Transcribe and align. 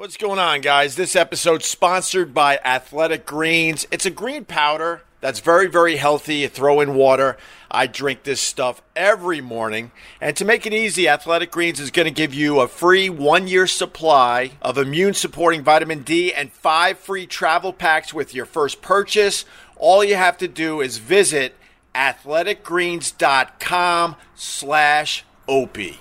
What's 0.00 0.16
going 0.16 0.38
on, 0.38 0.62
guys? 0.62 0.96
This 0.96 1.14
episode's 1.14 1.66
sponsored 1.66 2.32
by 2.32 2.58
Athletic 2.64 3.26
Greens. 3.26 3.86
It's 3.90 4.06
a 4.06 4.10
green 4.10 4.46
powder 4.46 5.02
that's 5.20 5.40
very, 5.40 5.66
very 5.66 5.96
healthy. 5.96 6.36
You 6.36 6.48
throw 6.48 6.80
in 6.80 6.94
water. 6.94 7.36
I 7.70 7.86
drink 7.86 8.22
this 8.22 8.40
stuff 8.40 8.80
every 8.96 9.42
morning. 9.42 9.90
And 10.18 10.34
to 10.38 10.46
make 10.46 10.64
it 10.64 10.72
easy, 10.72 11.06
Athletic 11.06 11.50
Greens 11.50 11.80
is 11.80 11.90
going 11.90 12.06
to 12.06 12.10
give 12.10 12.32
you 12.32 12.60
a 12.60 12.68
free 12.68 13.10
one 13.10 13.46
year 13.46 13.66
supply 13.66 14.52
of 14.62 14.78
immune 14.78 15.12
supporting 15.12 15.62
vitamin 15.62 16.02
D 16.02 16.32
and 16.32 16.50
five 16.50 16.98
free 16.98 17.26
travel 17.26 17.74
packs 17.74 18.14
with 18.14 18.34
your 18.34 18.46
first 18.46 18.80
purchase. 18.80 19.44
All 19.76 20.02
you 20.02 20.16
have 20.16 20.38
to 20.38 20.48
do 20.48 20.80
is 20.80 20.96
visit 20.96 21.54
athleticgreens.com 21.94 24.16
slash 24.34 25.24
opie. 25.46 25.98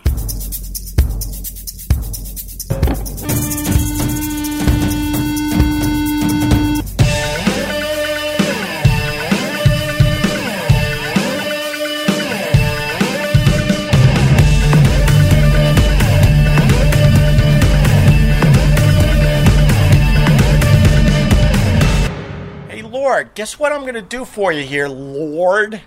Guess 23.23 23.59
what 23.59 23.71
I'm 23.71 23.81
going 23.81 23.93
to 23.93 24.01
do 24.01 24.25
for 24.25 24.51
you 24.51 24.63
here, 24.63 24.87
Lord? 24.87 25.81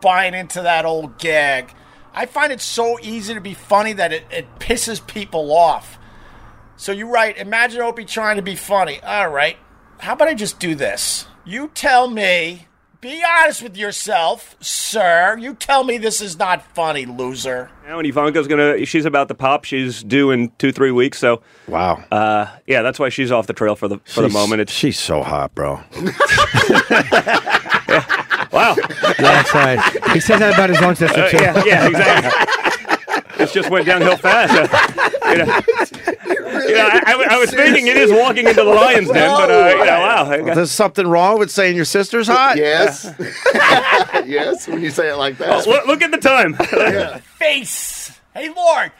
Buying 0.00 0.34
into 0.34 0.62
that 0.62 0.84
old 0.84 1.18
gag. 1.18 1.72
I 2.12 2.26
find 2.26 2.52
it 2.52 2.60
so 2.60 2.98
easy 3.00 3.34
to 3.34 3.40
be 3.40 3.54
funny 3.54 3.92
that 3.94 4.12
it, 4.12 4.24
it 4.30 4.58
pisses 4.58 5.04
people 5.04 5.52
off. 5.52 5.98
So 6.76 6.92
you 6.92 7.08
write, 7.08 7.38
imagine 7.38 7.82
Opie 7.82 8.04
trying 8.04 8.36
to 8.36 8.42
be 8.42 8.54
funny. 8.54 9.00
All 9.02 9.28
right, 9.28 9.56
how 9.98 10.12
about 10.14 10.28
I 10.28 10.34
just 10.34 10.60
do 10.60 10.74
this? 10.74 11.26
You 11.44 11.70
tell 11.74 12.08
me, 12.08 12.68
be 13.04 13.22
honest 13.38 13.62
with 13.62 13.76
yourself, 13.76 14.56
sir. 14.60 15.36
You 15.38 15.52
tell 15.54 15.84
me 15.84 15.98
this 15.98 16.22
is 16.22 16.38
not 16.38 16.62
funny, 16.74 17.04
loser. 17.04 17.70
Now, 17.86 17.98
and 17.98 18.08
Ivanka's 18.08 18.48
gonna. 18.48 18.84
She's 18.86 19.04
about 19.04 19.28
to 19.28 19.34
pop. 19.34 19.64
She's 19.66 20.02
due 20.02 20.30
in 20.30 20.50
two, 20.58 20.72
three 20.72 20.90
weeks. 20.90 21.18
So, 21.18 21.42
Wow. 21.68 22.02
uh, 22.10 22.46
yeah, 22.66 22.80
that's 22.80 22.98
why 22.98 23.10
she's 23.10 23.30
off 23.30 23.46
the 23.46 23.52
trail 23.52 23.76
for 23.76 23.88
the 23.88 23.98
for 24.06 24.22
the 24.22 24.30
moment. 24.30 24.62
It's 24.62 24.72
she's 24.72 24.98
so 24.98 25.22
hot, 25.22 25.54
bro. 25.54 25.74
wow. 28.52 28.74
That's 29.18 29.54
right. 29.54 29.78
He 30.14 30.20
says 30.20 30.40
that 30.40 30.54
about 30.54 30.70
his 30.70 30.80
own 30.80 30.96
sister 30.96 31.20
Uh, 31.24 31.28
too. 31.30 31.36
yeah, 31.36 31.62
yeah, 31.66 31.88
exactly. 31.88 33.26
this 33.36 33.52
just 33.52 33.68
went 33.70 33.84
downhill 33.86 34.16
fast. 34.16 34.72
You 35.38 35.44
know, 35.44 35.44
you 36.66 36.74
know, 36.74 36.88
I, 36.92 37.02
I, 37.06 37.26
I 37.30 37.38
was 37.38 37.50
thinking 37.50 37.86
it 37.86 37.96
is 37.96 38.10
walking 38.12 38.46
into 38.46 38.62
the 38.62 38.64
lion's 38.64 39.08
den, 39.08 39.30
but 39.30 39.50
uh, 39.50 39.68
you 39.68 39.84
know, 39.84 40.00
wow. 40.00 40.30
I 40.30 40.40
got- 40.42 40.54
There's 40.54 40.70
something 40.70 41.06
wrong 41.06 41.38
with 41.38 41.50
saying 41.50 41.76
your 41.76 41.84
sister's 41.84 42.26
hot. 42.28 42.56
Yes. 42.56 43.04
yes, 44.26 44.66
when 44.68 44.82
you 44.82 44.90
say 44.90 45.08
it 45.10 45.16
like 45.16 45.38
that. 45.38 45.66
look, 45.66 45.86
look 45.86 46.02
at 46.02 46.10
the 46.10 46.18
time. 46.18 46.54
Face. 47.38 48.18
Hey, 48.34 48.48
Lord. 48.54 48.92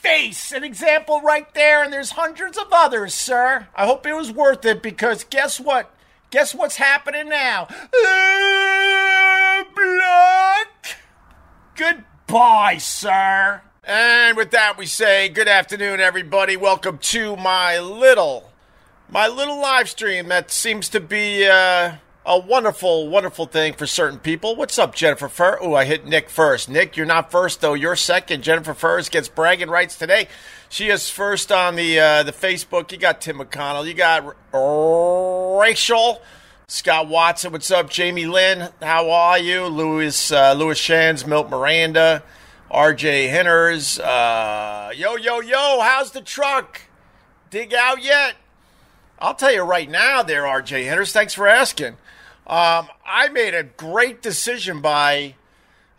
Face. 0.00 0.52
An 0.52 0.64
example 0.64 1.20
right 1.20 1.52
there, 1.54 1.82
and 1.84 1.92
there's 1.92 2.12
hundreds 2.12 2.56
of 2.56 2.66
others, 2.72 3.12
sir. 3.14 3.66
I 3.74 3.86
hope 3.86 4.06
it 4.06 4.14
was 4.14 4.32
worth 4.32 4.64
it 4.64 4.82
because 4.82 5.24
guess 5.24 5.60
what? 5.60 5.94
Guess 6.30 6.54
what's 6.54 6.76
happening 6.76 7.28
now? 7.28 7.64
Uh, 7.92 9.64
Block. 9.74 10.68
Goodbye, 11.76 12.78
sir. 12.78 13.62
And 13.90 14.36
with 14.36 14.52
that, 14.52 14.78
we 14.78 14.86
say 14.86 15.28
good 15.28 15.48
afternoon, 15.48 15.98
everybody. 15.98 16.56
Welcome 16.56 16.98
to 16.98 17.34
my 17.34 17.80
little, 17.80 18.52
my 19.08 19.26
little 19.26 19.60
live 19.60 19.90
stream 19.90 20.28
that 20.28 20.52
seems 20.52 20.88
to 20.90 21.00
be 21.00 21.44
uh, 21.48 21.94
a 22.24 22.38
wonderful, 22.38 23.08
wonderful 23.08 23.46
thing 23.46 23.72
for 23.72 23.88
certain 23.88 24.20
people. 24.20 24.54
What's 24.54 24.78
up, 24.78 24.94
Jennifer 24.94 25.28
Fur? 25.28 25.58
Oh, 25.60 25.74
I 25.74 25.86
hit 25.86 26.06
Nick 26.06 26.30
first. 26.30 26.68
Nick, 26.68 26.96
you're 26.96 27.04
not 27.04 27.32
first 27.32 27.62
though. 27.62 27.74
You're 27.74 27.96
second. 27.96 28.44
Jennifer 28.44 28.74
Furs 28.74 29.08
gets 29.08 29.26
bragging 29.26 29.70
rights 29.70 29.98
today. 29.98 30.28
She 30.68 30.88
is 30.88 31.10
first 31.10 31.50
on 31.50 31.74
the 31.74 31.98
uh, 31.98 32.22
the 32.22 32.32
Facebook. 32.32 32.92
You 32.92 32.98
got 32.98 33.20
Tim 33.20 33.38
McConnell. 33.38 33.84
You 33.88 33.94
got 33.94 34.36
R- 34.52 35.60
Rachel. 35.60 36.22
Scott 36.68 37.08
Watson, 37.08 37.50
what's 37.50 37.72
up? 37.72 37.90
Jamie 37.90 38.26
Lynn, 38.26 38.68
how 38.80 39.10
are 39.10 39.40
you? 39.40 39.66
Louis 39.66 40.30
uh, 40.30 40.52
Louis 40.52 40.78
Shands, 40.78 41.26
Milt 41.26 41.50
Miranda, 41.50 42.22
R.J. 42.70 43.28
Henners. 43.28 43.98
Uh, 43.98 44.92
yo, 44.92 45.16
yo, 45.16 45.40
yo, 45.40 45.80
how's 45.80 46.12
the 46.12 46.20
truck? 46.20 46.82
Dig 47.50 47.74
out 47.74 48.02
yet? 48.02 48.36
I'll 49.18 49.34
tell 49.34 49.52
you 49.52 49.62
right 49.62 49.90
now, 49.90 50.22
there, 50.22 50.46
R.J. 50.46 50.84
Henners. 50.84 51.10
Thanks 51.10 51.34
for 51.34 51.48
asking. 51.48 51.96
Um, 52.46 52.88
I 53.04 53.28
made 53.32 53.54
a 53.54 53.64
great 53.64 54.22
decision 54.22 54.80
by 54.80 55.34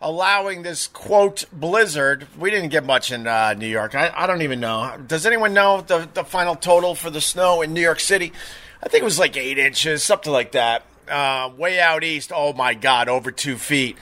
allowing 0.00 0.62
this 0.62 0.86
quote 0.86 1.44
blizzard. 1.52 2.26
We 2.38 2.50
didn't 2.50 2.70
get 2.70 2.84
much 2.84 3.12
in 3.12 3.26
uh, 3.26 3.52
New 3.52 3.68
York. 3.68 3.94
I, 3.94 4.10
I 4.14 4.26
don't 4.26 4.42
even 4.42 4.58
know. 4.58 4.96
Does 5.06 5.26
anyone 5.26 5.52
know 5.52 5.82
the, 5.82 6.08
the 6.12 6.24
final 6.24 6.56
total 6.56 6.94
for 6.94 7.10
the 7.10 7.20
snow 7.20 7.60
in 7.60 7.74
New 7.74 7.82
York 7.82 8.00
City? 8.00 8.32
I 8.82 8.88
think 8.88 9.02
it 9.02 9.04
was 9.04 9.18
like 9.18 9.36
eight 9.36 9.58
inches, 9.58 10.02
something 10.02 10.32
like 10.32 10.52
that. 10.52 10.84
Uh, 11.06 11.50
way 11.56 11.78
out 11.78 12.02
east, 12.02 12.32
oh 12.34 12.54
my 12.54 12.72
God, 12.72 13.08
over 13.08 13.30
two 13.30 13.56
feet. 13.56 13.98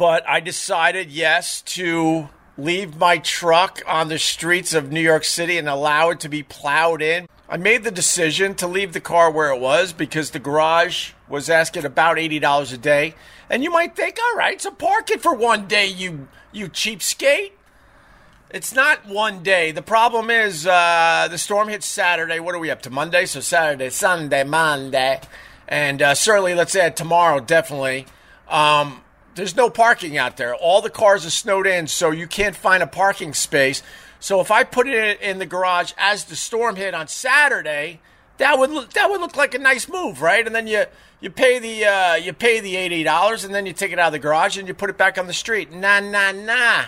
But 0.00 0.26
I 0.26 0.40
decided, 0.40 1.10
yes, 1.10 1.60
to 1.76 2.30
leave 2.56 2.96
my 2.96 3.18
truck 3.18 3.82
on 3.86 4.08
the 4.08 4.18
streets 4.18 4.72
of 4.72 4.90
New 4.90 5.02
York 5.02 5.24
City 5.24 5.58
and 5.58 5.68
allow 5.68 6.08
it 6.08 6.20
to 6.20 6.30
be 6.30 6.42
plowed 6.42 7.02
in. 7.02 7.28
I 7.50 7.58
made 7.58 7.84
the 7.84 7.90
decision 7.90 8.54
to 8.54 8.66
leave 8.66 8.94
the 8.94 9.02
car 9.02 9.30
where 9.30 9.52
it 9.52 9.60
was 9.60 9.92
because 9.92 10.30
the 10.30 10.38
garage 10.38 11.10
was 11.28 11.50
asking 11.50 11.84
about 11.84 12.16
$80 12.16 12.72
a 12.72 12.78
day. 12.78 13.14
And 13.50 13.62
you 13.62 13.70
might 13.70 13.94
think, 13.94 14.16
all 14.18 14.38
right, 14.38 14.58
so 14.58 14.70
park 14.70 15.10
it 15.10 15.20
for 15.20 15.34
one 15.34 15.66
day, 15.66 15.88
you 15.88 16.28
you 16.50 16.70
cheapskate. 16.70 17.52
It's 18.48 18.74
not 18.74 19.06
one 19.06 19.42
day. 19.42 19.70
The 19.70 19.82
problem 19.82 20.30
is 20.30 20.66
uh, 20.66 21.28
the 21.30 21.36
storm 21.36 21.68
hits 21.68 21.84
Saturday. 21.84 22.40
What 22.40 22.54
are 22.54 22.58
we 22.58 22.70
up 22.70 22.80
to? 22.82 22.90
Monday? 22.90 23.26
So 23.26 23.40
Saturday, 23.40 23.90
Sunday, 23.90 24.44
Monday. 24.44 25.20
And 25.68 26.00
uh, 26.00 26.14
certainly, 26.14 26.54
let's 26.54 26.74
add 26.74 26.96
tomorrow, 26.96 27.38
definitely. 27.38 28.06
Um, 28.48 29.02
there's 29.34 29.56
no 29.56 29.70
parking 29.70 30.18
out 30.18 30.36
there. 30.36 30.54
All 30.54 30.82
the 30.82 30.90
cars 30.90 31.24
are 31.24 31.30
snowed 31.30 31.66
in, 31.66 31.86
so 31.86 32.10
you 32.10 32.26
can't 32.26 32.56
find 32.56 32.82
a 32.82 32.86
parking 32.86 33.34
space. 33.34 33.82
So 34.18 34.40
if 34.40 34.50
I 34.50 34.64
put 34.64 34.86
it 34.86 35.20
in 35.20 35.38
the 35.38 35.46
garage 35.46 35.92
as 35.96 36.24
the 36.24 36.36
storm 36.36 36.76
hit 36.76 36.94
on 36.94 37.08
Saturday, 37.08 38.00
that 38.38 38.58
would 38.58 38.70
look, 38.70 38.92
that 38.92 39.10
would 39.10 39.20
look 39.20 39.36
like 39.36 39.54
a 39.54 39.58
nice 39.58 39.88
move, 39.88 40.20
right? 40.20 40.46
And 40.46 40.54
then 40.54 40.66
you 40.66 40.84
you 41.20 41.30
pay 41.30 41.58
the 41.58 41.84
uh, 41.84 42.14
you 42.14 42.32
pay 42.32 42.60
the 42.60 42.76
eighty 42.76 43.02
dollars, 43.02 43.44
and 43.44 43.54
then 43.54 43.66
you 43.66 43.72
take 43.72 43.92
it 43.92 43.98
out 43.98 44.08
of 44.08 44.12
the 44.12 44.18
garage 44.18 44.58
and 44.58 44.66
you 44.68 44.74
put 44.74 44.90
it 44.90 44.98
back 44.98 45.18
on 45.18 45.26
the 45.26 45.32
street. 45.32 45.72
Nah, 45.72 46.00
nah, 46.00 46.32
nah. 46.32 46.84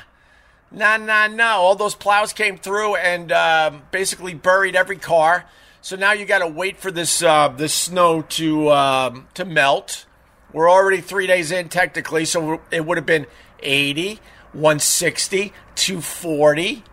Nah, 0.70 0.96
nah, 0.96 1.26
nah. 1.26 1.56
All 1.56 1.74
those 1.74 1.94
plows 1.94 2.32
came 2.32 2.56
through 2.56 2.96
and 2.96 3.30
um, 3.30 3.82
basically 3.90 4.32
buried 4.32 4.74
every 4.74 4.96
car. 4.96 5.44
So 5.82 5.96
now 5.96 6.12
you 6.12 6.24
got 6.24 6.38
to 6.38 6.46
wait 6.46 6.78
for 6.78 6.90
this 6.90 7.22
uh, 7.22 7.48
this 7.48 7.74
snow 7.74 8.22
to 8.22 8.70
um, 8.70 9.28
to 9.34 9.44
melt. 9.44 10.06
We're 10.52 10.70
already 10.70 11.00
three 11.00 11.26
days 11.26 11.50
in 11.50 11.68
technically, 11.68 12.24
so 12.24 12.60
it 12.70 12.84
would 12.84 12.98
have 12.98 13.06
been 13.06 13.26
80, 13.60 14.20
160, 14.52 15.52
240, 15.74 16.84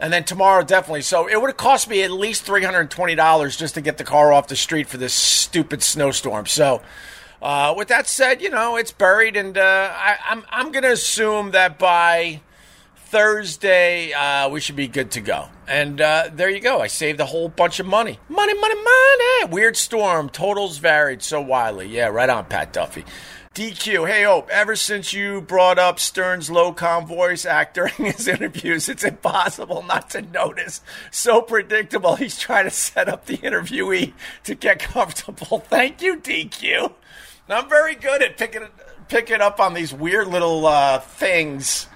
and 0.00 0.12
then 0.12 0.24
tomorrow 0.24 0.62
definitely. 0.62 1.02
So 1.02 1.28
it 1.28 1.40
would 1.40 1.48
have 1.48 1.56
cost 1.56 1.88
me 1.88 2.02
at 2.02 2.10
least 2.10 2.44
three 2.44 2.62
hundred 2.62 2.80
and 2.80 2.90
twenty 2.90 3.14
dollars 3.14 3.56
just 3.56 3.74
to 3.74 3.80
get 3.80 3.98
the 3.98 4.04
car 4.04 4.32
off 4.32 4.48
the 4.48 4.56
street 4.56 4.88
for 4.88 4.96
this 4.96 5.14
stupid 5.14 5.82
snowstorm. 5.82 6.46
So. 6.46 6.82
Uh, 7.42 7.74
with 7.76 7.88
that 7.88 8.08
said, 8.08 8.40
you 8.40 8.48
know 8.48 8.76
it's 8.76 8.90
buried, 8.90 9.36
and 9.36 9.58
uh, 9.58 9.92
I, 9.92 10.16
I'm 10.30 10.44
I'm 10.48 10.72
gonna 10.72 10.92
assume 10.92 11.50
that 11.50 11.78
by 11.78 12.40
Thursday, 13.14 14.12
uh, 14.12 14.48
we 14.48 14.58
should 14.58 14.74
be 14.74 14.88
good 14.88 15.12
to 15.12 15.20
go. 15.20 15.46
And 15.68 16.00
uh, 16.00 16.30
there 16.32 16.50
you 16.50 16.58
go. 16.58 16.80
I 16.80 16.88
saved 16.88 17.20
a 17.20 17.24
whole 17.24 17.48
bunch 17.48 17.78
of 17.78 17.86
money. 17.86 18.18
Money, 18.28 18.54
money, 18.54 18.74
money. 18.74 19.52
Weird 19.52 19.76
storm. 19.76 20.28
Totals 20.28 20.78
varied 20.78 21.22
so 21.22 21.40
wildly. 21.40 21.86
Yeah, 21.86 22.08
right 22.08 22.28
on, 22.28 22.46
Pat 22.46 22.72
Duffy. 22.72 23.04
DQ, 23.54 24.08
hey 24.08 24.24
Hope, 24.24 24.50
ever 24.50 24.74
since 24.74 25.12
you 25.12 25.40
brought 25.40 25.78
up 25.78 26.00
Stern's 26.00 26.50
low 26.50 26.72
com 26.72 27.06
voice 27.06 27.46
actor 27.46 27.88
in 28.00 28.06
his 28.06 28.26
interviews, 28.36 28.88
it's 28.88 29.04
impossible 29.04 29.84
not 29.84 30.10
to 30.10 30.22
notice. 30.22 30.80
So 31.12 31.40
predictable, 31.40 32.16
he's 32.16 32.36
trying 32.36 32.64
to 32.64 32.72
set 32.72 33.08
up 33.08 33.26
the 33.26 33.38
interviewee 33.38 34.12
to 34.42 34.56
get 34.56 34.80
comfortable. 34.80 35.60
Thank 35.68 36.02
you, 36.02 36.16
DQ. 36.16 36.92
I'm 37.48 37.68
very 37.68 37.94
good 37.94 38.24
at 38.24 38.36
picking 38.36 38.66
picking 39.06 39.40
up 39.40 39.60
on 39.60 39.74
these 39.74 39.94
weird 39.94 40.26
little 40.26 40.66
uh, 40.66 40.98
things. 40.98 41.86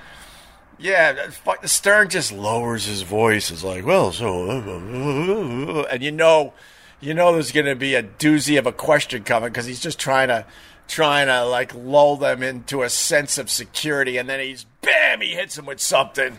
Yeah, 0.78 1.30
Stern 1.64 2.08
just 2.08 2.30
lowers 2.30 2.86
his 2.86 3.02
voice. 3.02 3.50
It's 3.50 3.64
like, 3.64 3.84
well, 3.84 4.12
so, 4.12 5.84
and 5.90 6.02
you 6.02 6.12
know, 6.12 6.52
you 7.00 7.14
know, 7.14 7.32
there's 7.32 7.50
going 7.50 7.66
to 7.66 7.74
be 7.74 7.96
a 7.96 8.02
doozy 8.02 8.58
of 8.58 8.66
a 8.66 8.72
question 8.72 9.24
coming 9.24 9.48
because 9.50 9.66
he's 9.66 9.80
just 9.80 9.98
trying 9.98 10.28
to, 10.28 10.44
trying 10.86 11.26
to 11.26 11.44
like 11.44 11.74
lull 11.74 12.16
them 12.16 12.44
into 12.44 12.82
a 12.82 12.90
sense 12.90 13.38
of 13.38 13.50
security, 13.50 14.16
and 14.18 14.28
then 14.28 14.38
he's 14.38 14.66
bam, 14.80 15.20
he 15.20 15.34
hits 15.34 15.58
him 15.58 15.66
with 15.66 15.80
something. 15.80 16.38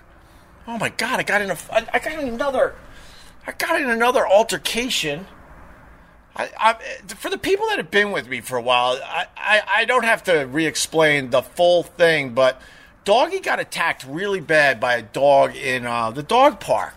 Oh 0.67 0.77
my 0.77 0.89
god, 0.89 1.19
I 1.19 1.23
got 1.23 1.41
in 1.41 1.51
a, 1.51 1.57
I 1.71 1.99
got 1.99 2.13
in 2.13 2.29
another, 2.29 2.75
I 3.45 3.49
I 3.49 3.53
got 3.53 3.81
in 3.81 3.89
another 3.89 4.27
altercation. 4.27 5.25
I, 6.35 6.51
I, 6.55 6.73
for 7.07 7.31
the 7.31 7.39
people 7.39 7.65
that 7.69 7.77
have 7.77 7.89
been 7.89 8.11
with 8.11 8.27
me 8.29 8.41
for 8.41 8.57
a 8.57 8.61
while, 8.61 8.99
I, 9.03 9.25
I, 9.35 9.61
I 9.77 9.85
don't 9.85 10.05
have 10.05 10.23
to 10.25 10.41
re 10.45 10.67
explain 10.67 11.31
the 11.31 11.41
full 11.41 11.81
thing, 11.81 12.35
but 12.35 12.61
Doggy 13.09 13.39
got 13.39 13.59
attacked 13.59 14.05
really 14.07 14.39
bad 14.39 14.79
by 14.79 14.97
a 14.97 15.01
dog 15.01 15.55
in 15.55 15.83
uh, 15.83 16.11
the 16.11 16.21
dog 16.21 16.59
park. 16.59 16.93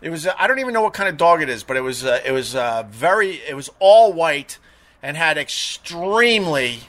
It 0.00 0.08
was, 0.10 0.24
uh, 0.24 0.32
I 0.38 0.46
don't 0.46 0.60
even 0.60 0.72
know 0.72 0.82
what 0.82 0.94
kind 0.94 1.08
of 1.08 1.16
dog 1.16 1.42
it 1.42 1.48
is, 1.48 1.64
but 1.64 1.76
it 1.76 1.80
was, 1.80 2.04
uh, 2.04 2.20
it 2.24 2.30
was 2.30 2.54
uh, 2.54 2.84
very, 2.88 3.40
it 3.48 3.56
was 3.56 3.68
all 3.80 4.12
white 4.12 4.60
and 5.02 5.16
had 5.16 5.36
extremely, 5.36 6.82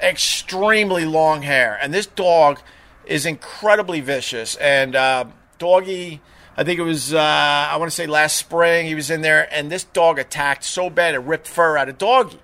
extremely 0.00 1.04
long 1.04 1.42
hair. 1.42 1.78
And 1.82 1.92
this 1.92 2.06
dog 2.06 2.60
is 3.04 3.26
incredibly 3.26 4.00
vicious. 4.00 4.56
And 4.56 4.96
uh, 4.96 5.26
Doggy, 5.58 6.22
I 6.56 6.64
think 6.64 6.80
it 6.80 6.84
was, 6.84 7.12
uh, 7.12 7.18
I 7.20 7.76
want 7.76 7.90
to 7.90 7.94
say 7.94 8.06
last 8.06 8.36
spring, 8.36 8.86
he 8.86 8.94
was 8.94 9.10
in 9.10 9.20
there, 9.20 9.52
and 9.52 9.70
this 9.70 9.84
dog 9.84 10.18
attacked 10.18 10.64
so 10.64 10.88
bad 10.88 11.14
it 11.14 11.18
ripped 11.18 11.46
fur 11.46 11.76
out 11.76 11.90
of 11.90 11.98
Doggy. 11.98 12.38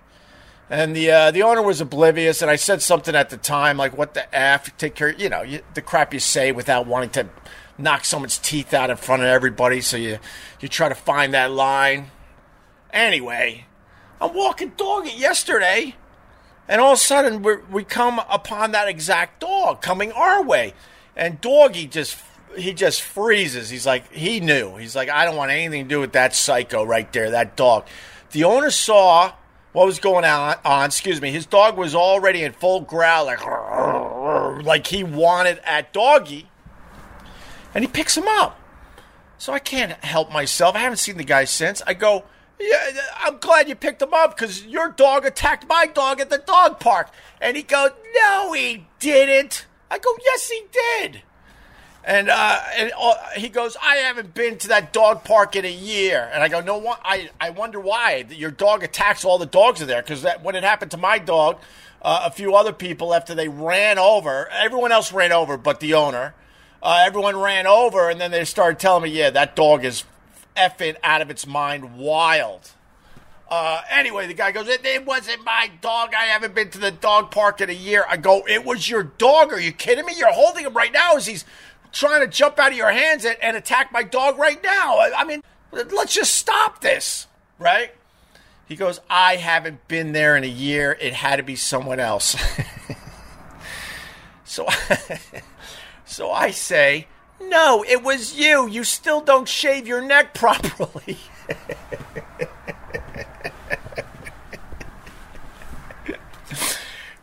And 0.74 0.96
the 0.96 1.08
uh, 1.08 1.30
the 1.30 1.44
owner 1.44 1.62
was 1.62 1.80
oblivious, 1.80 2.42
and 2.42 2.50
I 2.50 2.56
said 2.56 2.82
something 2.82 3.14
at 3.14 3.30
the 3.30 3.36
time 3.36 3.76
like, 3.76 3.96
"What 3.96 4.14
the 4.14 4.34
f? 4.36 4.76
Take 4.76 4.96
care, 4.96 5.12
you 5.12 5.28
know, 5.28 5.42
you, 5.42 5.60
the 5.74 5.80
crap 5.80 6.12
you 6.12 6.18
say 6.18 6.50
without 6.50 6.84
wanting 6.88 7.10
to 7.10 7.28
knock 7.78 8.04
someone's 8.04 8.38
teeth 8.38 8.74
out 8.74 8.90
in 8.90 8.96
front 8.96 9.22
of 9.22 9.28
everybody." 9.28 9.80
So 9.80 9.96
you 9.96 10.18
you 10.58 10.66
try 10.66 10.88
to 10.88 10.96
find 10.96 11.32
that 11.32 11.52
line. 11.52 12.10
Anyway, 12.92 13.66
I'm 14.20 14.34
walking 14.34 14.72
dog 14.76 15.06
yesterday, 15.06 15.94
and 16.66 16.80
all 16.80 16.94
of 16.94 16.98
a 16.98 17.00
sudden 17.00 17.42
we 17.44 17.54
we 17.70 17.84
come 17.84 18.18
upon 18.28 18.72
that 18.72 18.88
exact 18.88 19.38
dog 19.38 19.80
coming 19.80 20.10
our 20.10 20.42
way, 20.42 20.74
and 21.14 21.40
doggy 21.40 21.86
just 21.86 22.16
he 22.58 22.72
just 22.74 23.00
freezes. 23.00 23.70
He's 23.70 23.86
like 23.86 24.12
he 24.12 24.40
knew. 24.40 24.74
He's 24.74 24.96
like 24.96 25.08
I 25.08 25.24
don't 25.24 25.36
want 25.36 25.52
anything 25.52 25.84
to 25.84 25.88
do 25.88 26.00
with 26.00 26.14
that 26.14 26.34
psycho 26.34 26.82
right 26.82 27.12
there, 27.12 27.30
that 27.30 27.54
dog. 27.54 27.86
The 28.32 28.42
owner 28.42 28.70
saw 28.70 29.34
what 29.74 29.86
was 29.86 29.98
going 29.98 30.24
on, 30.24 30.56
on 30.64 30.86
excuse 30.86 31.20
me 31.20 31.30
his 31.30 31.44
dog 31.44 31.76
was 31.76 31.94
already 31.94 32.42
in 32.42 32.52
full 32.52 32.80
growl 32.80 33.26
like 33.26 33.44
like 34.64 34.86
he 34.86 35.04
wanted 35.04 35.60
at 35.64 35.92
doggy 35.92 36.48
and 37.74 37.82
he 37.82 37.88
picks 37.88 38.16
him 38.16 38.28
up. 38.28 38.58
So 39.36 39.52
i 39.52 39.58
can't 39.58 39.92
help 40.04 40.32
myself. 40.32 40.74
I 40.76 40.78
haven't 40.78 40.98
seen 40.98 41.18
the 41.18 41.24
guy 41.24 41.44
since. 41.44 41.82
I 41.86 41.92
go 41.92 42.24
yeah 42.58 42.92
i'm 43.18 43.38
glad 43.38 43.68
you 43.68 43.74
picked 43.74 44.00
him 44.00 44.14
up 44.14 44.36
because 44.36 44.64
your 44.64 44.88
dog 44.88 45.26
attacked 45.26 45.66
my 45.68 45.86
dog 45.86 46.20
at 46.20 46.30
the 46.30 46.38
dog 46.38 46.78
park. 46.78 47.10
And 47.40 47.56
he 47.56 47.64
goes 47.64 47.90
no 48.14 48.52
he 48.52 48.86
didn't. 49.00 49.66
I 49.90 49.98
go 49.98 50.16
yes 50.24 50.48
he 50.48 50.62
did 50.72 51.22
and 52.06 52.28
uh, 52.28 52.60
and 52.76 52.92
uh, 52.98 53.14
he 53.36 53.48
goes, 53.48 53.76
I 53.82 53.96
haven't 53.96 54.34
been 54.34 54.58
to 54.58 54.68
that 54.68 54.92
dog 54.92 55.24
park 55.24 55.56
in 55.56 55.64
a 55.64 55.72
year. 55.72 56.30
And 56.32 56.42
I 56.42 56.48
go, 56.48 56.60
no, 56.60 56.80
wh- 56.80 57.00
I 57.02 57.30
I 57.40 57.50
wonder 57.50 57.80
why 57.80 58.26
your 58.30 58.50
dog 58.50 58.82
attacks 58.82 59.24
all 59.24 59.38
the 59.38 59.46
dogs 59.46 59.84
there 59.84 60.02
because 60.02 60.24
when 60.42 60.54
it 60.54 60.64
happened 60.64 60.90
to 60.90 60.96
my 60.98 61.18
dog, 61.18 61.60
uh, 62.02 62.22
a 62.24 62.30
few 62.30 62.54
other 62.54 62.72
people 62.72 63.14
after 63.14 63.34
they 63.34 63.48
ran 63.48 63.98
over, 63.98 64.48
everyone 64.50 64.92
else 64.92 65.12
ran 65.12 65.32
over, 65.32 65.56
but 65.56 65.80
the 65.80 65.94
owner, 65.94 66.34
uh, 66.82 67.02
everyone 67.06 67.36
ran 67.36 67.66
over, 67.66 68.10
and 68.10 68.20
then 68.20 68.30
they 68.30 68.44
started 68.44 68.78
telling 68.78 69.04
me, 69.04 69.10
yeah, 69.10 69.30
that 69.30 69.56
dog 69.56 69.84
is 69.84 70.04
effing 70.56 70.96
out 71.02 71.22
of 71.22 71.30
its 71.30 71.46
mind, 71.46 71.96
wild. 71.96 72.70
Uh, 73.48 73.82
anyway, 73.90 74.26
the 74.26 74.34
guy 74.34 74.52
goes, 74.52 74.68
it, 74.68 74.84
it 74.84 75.04
wasn't 75.06 75.44
my 75.44 75.70
dog. 75.80 76.12
I 76.18 76.24
haven't 76.24 76.54
been 76.54 76.70
to 76.70 76.78
the 76.78 76.90
dog 76.90 77.30
park 77.30 77.60
in 77.60 77.70
a 77.70 77.74
year. 77.74 78.04
I 78.08 78.16
go, 78.16 78.42
it 78.48 78.64
was 78.64 78.88
your 78.88 79.02
dog. 79.02 79.52
Are 79.52 79.60
you 79.60 79.70
kidding 79.70 80.04
me? 80.04 80.14
You're 80.16 80.32
holding 80.32 80.64
him 80.64 80.74
right 80.74 80.92
now 80.92 81.14
as 81.16 81.26
he's 81.26 81.44
trying 81.94 82.20
to 82.20 82.26
jump 82.26 82.58
out 82.58 82.72
of 82.72 82.76
your 82.76 82.90
hands 82.90 83.24
and, 83.24 83.36
and 83.40 83.56
attack 83.56 83.92
my 83.92 84.02
dog 84.02 84.36
right 84.38 84.62
now. 84.62 84.98
I, 84.98 85.12
I 85.18 85.24
mean, 85.24 85.42
let's 85.70 86.12
just 86.12 86.34
stop 86.34 86.82
this, 86.82 87.26
right? 87.58 87.92
He 88.66 88.76
goes, 88.76 89.00
I 89.08 89.36
haven't 89.36 89.86
been 89.88 90.12
there 90.12 90.36
in 90.36 90.44
a 90.44 90.48
year. 90.48 90.96
It 91.00 91.14
had 91.14 91.36
to 91.36 91.42
be 91.42 91.56
someone 91.56 92.00
else. 92.00 92.36
so, 94.44 94.66
so 96.04 96.30
I 96.30 96.50
say, 96.50 97.06
no, 97.40 97.84
it 97.86 98.02
was 98.02 98.38
you. 98.38 98.66
You 98.66 98.84
still 98.84 99.20
don't 99.20 99.48
shave 99.48 99.86
your 99.86 100.02
neck 100.02 100.34
properly. 100.34 101.18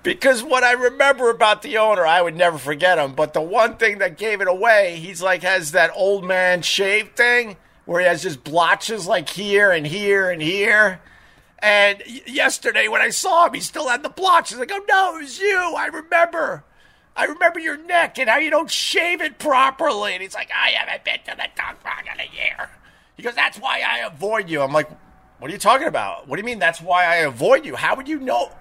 Because 0.03 0.43
what 0.43 0.63
I 0.63 0.73
remember 0.73 1.29
about 1.29 1.61
the 1.61 1.77
owner, 1.77 2.05
I 2.05 2.21
would 2.21 2.35
never 2.35 2.57
forget 2.57 2.97
him. 2.97 3.13
But 3.13 3.33
the 3.33 3.41
one 3.41 3.77
thing 3.77 3.99
that 3.99 4.17
gave 4.17 4.41
it 4.41 4.47
away, 4.47 4.97
he's 4.97 5.21
like 5.21 5.43
has 5.43 5.71
that 5.71 5.91
old 5.95 6.23
man 6.23 6.61
shave 6.61 7.11
thing 7.11 7.57
where 7.85 8.01
he 8.01 8.07
has 8.07 8.23
just 8.23 8.43
blotches 8.43 9.07
like 9.07 9.29
here 9.29 9.71
and 9.71 9.85
here 9.85 10.29
and 10.29 10.41
here. 10.41 11.01
And 11.59 12.01
yesterday 12.25 12.87
when 12.87 13.01
I 13.01 13.09
saw 13.09 13.47
him, 13.47 13.53
he 13.53 13.59
still 13.59 13.89
had 13.89 14.01
the 14.03 14.09
blotches. 14.09 14.59
I 14.59 14.65
go, 14.65 14.79
no, 14.87 15.15
it 15.15 15.21
was 15.21 15.39
you. 15.39 15.75
I 15.77 15.87
remember. 15.87 16.63
I 17.15 17.25
remember 17.25 17.59
your 17.59 17.77
neck 17.77 18.17
and 18.17 18.29
how 18.29 18.37
you 18.37 18.49
don't 18.49 18.71
shave 18.71 19.21
it 19.21 19.37
properly. 19.37 20.13
And 20.13 20.23
he's 20.23 20.33
like, 20.33 20.49
I 20.51 20.69
haven't 20.69 21.03
been 21.03 21.19
to 21.25 21.35
the 21.35 21.47
dog 21.55 21.79
park 21.83 22.05
in 22.11 22.19
a 22.19 22.33
year. 22.33 22.69
He 23.17 23.23
goes, 23.23 23.35
that's 23.35 23.59
why 23.59 23.83
I 23.87 23.99
avoid 23.99 24.49
you. 24.49 24.61
I'm 24.61 24.73
like, 24.73 24.89
what 25.37 25.49
are 25.49 25.53
you 25.53 25.59
talking 25.59 25.87
about? 25.87 26.27
What 26.27 26.37
do 26.37 26.41
you 26.41 26.45
mean 26.45 26.59
that's 26.59 26.81
why 26.81 27.05
I 27.05 27.15
avoid 27.17 27.65
you? 27.65 27.75
How 27.75 27.95
would 27.95 28.07
you 28.07 28.19
know? 28.19 28.51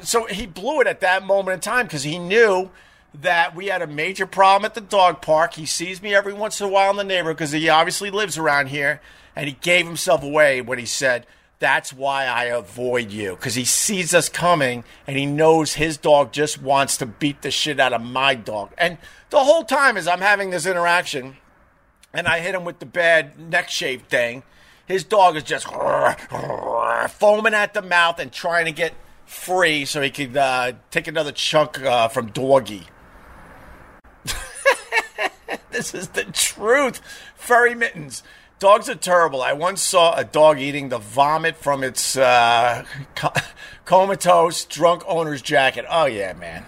So 0.00 0.26
he 0.26 0.46
blew 0.46 0.80
it 0.80 0.86
at 0.86 1.00
that 1.00 1.24
moment 1.24 1.54
in 1.54 1.60
time 1.60 1.86
because 1.86 2.02
he 2.02 2.18
knew 2.18 2.70
that 3.14 3.54
we 3.54 3.66
had 3.66 3.82
a 3.82 3.86
major 3.86 4.26
problem 4.26 4.64
at 4.64 4.74
the 4.74 4.80
dog 4.80 5.22
park. 5.22 5.54
He 5.54 5.66
sees 5.66 6.02
me 6.02 6.14
every 6.14 6.32
once 6.32 6.60
in 6.60 6.66
a 6.66 6.70
while 6.70 6.90
in 6.90 6.96
the 6.96 7.04
neighborhood 7.04 7.36
because 7.36 7.52
he 7.52 7.68
obviously 7.68 8.10
lives 8.10 8.38
around 8.38 8.68
here, 8.68 9.00
and 9.34 9.46
he 9.46 9.56
gave 9.60 9.86
himself 9.86 10.22
away 10.22 10.60
when 10.60 10.78
he 10.78 10.86
said, 10.86 11.26
"That's 11.58 11.92
why 11.92 12.26
I 12.26 12.44
avoid 12.44 13.10
you," 13.10 13.36
because 13.36 13.54
he 13.54 13.64
sees 13.64 14.14
us 14.14 14.28
coming 14.28 14.84
and 15.06 15.16
he 15.16 15.26
knows 15.26 15.74
his 15.74 15.96
dog 15.96 16.32
just 16.32 16.60
wants 16.60 16.96
to 16.98 17.06
beat 17.06 17.42
the 17.42 17.50
shit 17.50 17.80
out 17.80 17.92
of 17.92 18.02
my 18.02 18.34
dog. 18.34 18.72
And 18.78 18.98
the 19.30 19.44
whole 19.44 19.64
time 19.64 19.96
as 19.96 20.06
I'm 20.06 20.20
having 20.20 20.50
this 20.50 20.66
interaction, 20.66 21.36
and 22.12 22.26
I 22.26 22.40
hit 22.40 22.54
him 22.54 22.64
with 22.64 22.78
the 22.78 22.86
bad 22.86 23.38
neck 23.38 23.68
shave 23.68 24.02
thing. 24.02 24.42
His 24.86 25.04
dog 25.04 25.36
is 25.36 25.42
just 25.42 25.66
foaming 27.10 27.54
at 27.54 27.74
the 27.74 27.82
mouth 27.82 28.18
and 28.18 28.32
trying 28.32 28.64
to 28.64 28.72
get 28.72 28.94
free 29.28 29.84
so 29.84 30.00
he 30.00 30.10
could 30.10 30.36
uh, 30.36 30.72
take 30.90 31.06
another 31.06 31.32
chunk 31.32 31.80
uh, 31.80 32.08
from 32.08 32.28
Doggy. 32.28 32.84
this 35.70 35.94
is 35.94 36.08
the 36.08 36.24
truth. 36.24 37.00
Furry 37.36 37.74
mittens. 37.74 38.22
Dogs 38.58 38.88
are 38.88 38.94
terrible. 38.94 39.42
I 39.42 39.52
once 39.52 39.82
saw 39.82 40.16
a 40.16 40.24
dog 40.24 40.58
eating 40.58 40.88
the 40.88 40.98
vomit 40.98 41.56
from 41.56 41.84
its 41.84 42.16
uh, 42.16 42.84
comatose 43.84 44.64
drunk 44.64 45.04
owner's 45.06 45.42
jacket. 45.42 45.84
Oh 45.88 46.06
yeah, 46.06 46.32
man. 46.32 46.64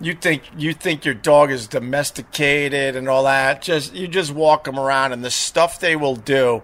You 0.00 0.14
think 0.14 0.44
you 0.56 0.72
think 0.72 1.04
your 1.04 1.14
dog 1.14 1.50
is 1.50 1.66
domesticated 1.66 2.96
and 2.96 3.08
all 3.08 3.24
that? 3.24 3.60
Just 3.60 3.94
you 3.94 4.08
just 4.08 4.32
walk 4.32 4.64
them 4.64 4.78
around 4.78 5.12
and 5.12 5.22
the 5.22 5.30
stuff 5.30 5.78
they 5.78 5.96
will 5.96 6.16
do. 6.16 6.62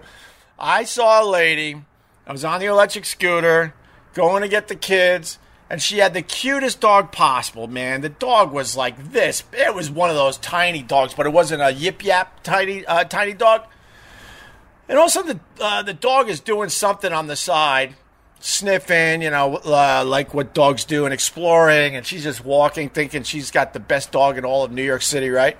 I 0.57 0.83
saw 0.83 1.23
a 1.23 1.25
lady. 1.25 1.83
I 2.25 2.31
was 2.31 2.43
on 2.43 2.59
the 2.59 2.65
electric 2.65 3.05
scooter 3.05 3.73
going 4.13 4.41
to 4.41 4.47
get 4.47 4.67
the 4.67 4.75
kids, 4.75 5.39
and 5.69 5.81
she 5.81 5.99
had 5.99 6.13
the 6.13 6.21
cutest 6.21 6.79
dog 6.79 7.11
possible, 7.11 7.67
man. 7.67 8.01
The 8.01 8.09
dog 8.09 8.51
was 8.51 8.75
like 8.75 9.11
this. 9.11 9.43
It 9.53 9.75
was 9.75 9.89
one 9.89 10.09
of 10.09 10.15
those 10.15 10.37
tiny 10.37 10.81
dogs, 10.81 11.13
but 11.13 11.25
it 11.25 11.29
wasn't 11.29 11.61
a 11.61 11.71
yip 11.71 12.03
yap 12.03 12.43
tiny 12.43 12.85
uh, 12.85 13.03
tiny 13.03 13.33
dog. 13.33 13.63
And 14.87 14.97
also, 14.97 15.21
the 15.21 15.39
uh, 15.59 15.83
the 15.83 15.93
dog 15.93 16.29
is 16.29 16.39
doing 16.39 16.69
something 16.69 17.13
on 17.13 17.27
the 17.27 17.35
side, 17.35 17.95
sniffing, 18.39 19.21
you 19.21 19.29
know, 19.29 19.57
uh, 19.57 20.03
like 20.05 20.33
what 20.33 20.53
dogs 20.55 20.83
do, 20.83 21.05
and 21.05 21.13
exploring. 21.13 21.95
And 21.95 22.05
she's 22.05 22.23
just 22.23 22.43
walking, 22.43 22.89
thinking 22.89 23.23
she's 23.23 23.51
got 23.51 23.73
the 23.73 23.79
best 23.79 24.11
dog 24.11 24.37
in 24.37 24.45
all 24.45 24.63
of 24.63 24.71
New 24.71 24.83
York 24.83 25.03
City, 25.03 25.29
right? 25.29 25.57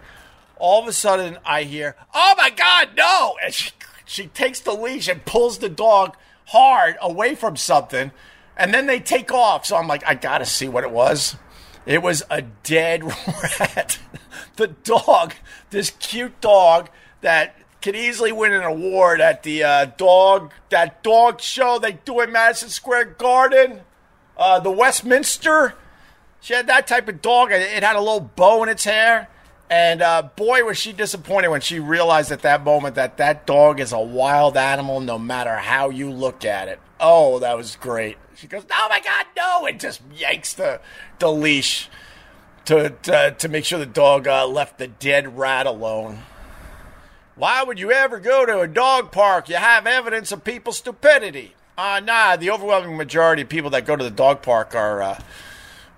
All 0.58 0.82
of 0.82 0.88
a 0.88 0.94
sudden, 0.94 1.38
I 1.46 1.64
hear, 1.64 1.96
"Oh 2.14 2.34
my 2.38 2.50
God, 2.50 2.90
no!" 2.98 3.38
And 3.44 3.54
she 3.54 3.72
she 4.06 4.26
takes 4.26 4.60
the 4.60 4.74
leash 4.74 5.08
and 5.08 5.24
pulls 5.24 5.60
the 5.60 5.70
dog 5.70 6.18
hard 6.48 6.98
away 7.00 7.36
from 7.36 7.56
something, 7.56 8.12
and 8.60 8.74
then 8.74 8.86
they 8.86 9.00
take 9.00 9.32
off. 9.32 9.66
So 9.66 9.78
I'm 9.78 9.88
like, 9.88 10.04
I 10.06 10.14
gotta 10.14 10.46
see 10.46 10.68
what 10.68 10.84
it 10.84 10.92
was. 10.92 11.38
It 11.86 12.04
was 12.04 12.22
a 12.30 12.44
dead 12.44 13.04
rat. 13.60 13.98
the 14.58 14.68
dog, 14.68 15.34
this 15.72 15.92
cute 15.92 16.40
dog 16.42 16.90
that 17.22 17.56
could 17.82 17.96
easily 17.96 18.32
win 18.32 18.52
an 18.52 18.64
award 18.64 19.22
at 19.22 19.44
the 19.44 19.64
uh, 19.64 19.86
dog 19.86 20.52
that 20.70 21.02
dog 21.02 21.40
show 21.40 21.80
they 21.80 21.94
do 21.94 22.20
in 22.20 22.32
Madison 22.32 22.70
Square 22.70 23.06
Garden, 23.18 23.82
uh, 24.38 24.60
the 24.60 24.70
Westminster. 24.70 25.76
She 26.42 26.54
had 26.54 26.68
that 26.68 26.86
type 26.86 27.08
of 27.08 27.22
dog. 27.22 27.52
It 27.52 27.84
had 27.84 27.96
a 27.96 28.02
little 28.02 28.20
bow 28.20 28.64
in 28.64 28.70
its 28.70 28.84
hair. 28.84 29.30
And 29.70 30.02
uh, 30.02 30.24
boy, 30.36 30.64
was 30.64 30.78
she 30.78 30.94
disappointed 30.94 31.50
when 31.50 31.62
she 31.62 31.80
realized 31.80 32.32
at 32.32 32.42
that 32.42 32.64
moment 32.64 32.96
that 32.96 33.18
that 33.18 33.46
dog 33.46 33.80
is 33.80 33.94
a 33.94 34.00
wild 34.00 34.58
animal 34.58 35.00
no 35.00 35.20
matter 35.20 35.56
how 35.56 35.90
you 35.90 36.10
look 36.10 36.44
at 36.44 36.68
it. 36.68 36.80
Oh, 37.00 37.40
that 37.40 37.56
was 37.56 37.76
great. 37.76 38.18
She 38.40 38.48
goes, 38.48 38.64
"Oh 38.72 38.88
my 38.90 39.02
God, 39.02 39.26
no!" 39.36 39.66
and 39.66 39.78
just 39.78 40.02
yanks 40.16 40.54
the 40.54 40.80
the 41.20 41.30
leash 41.30 41.90
to 42.66 42.92
to, 43.04 43.36
to 43.38 43.50
make 43.50 43.66
sure 43.66 43.80
the 43.80 43.86
dog 43.86 44.30
uh, 44.30 44.48
left 44.48 44.78
the 44.78 44.88
dead 44.88 45.38
rat 45.38 45.68
alone. 45.68 46.20
Why 47.36 47.64
would 47.64 47.80
you 47.80 47.92
ever 47.92 48.18
go 48.18 48.46
to 48.46 48.62
a 48.62 48.68
dog 48.68 49.12
park? 49.12 49.50
You 49.50 49.56
have 49.58 49.86
evidence 49.86 50.32
of 50.32 50.46
people's 50.46 50.78
stupidity. 50.78 51.56
Uh, 51.78 52.00
nah, 52.02 52.38
the 52.38 52.50
overwhelming 52.50 52.96
majority 52.96 53.42
of 53.42 53.50
people 53.50 53.72
that 53.72 53.86
go 53.86 53.98
to 53.98 54.04
the 54.04 54.10
dog 54.10 54.42
park 54.42 54.74
are 54.74 55.02
uh, 55.02 55.22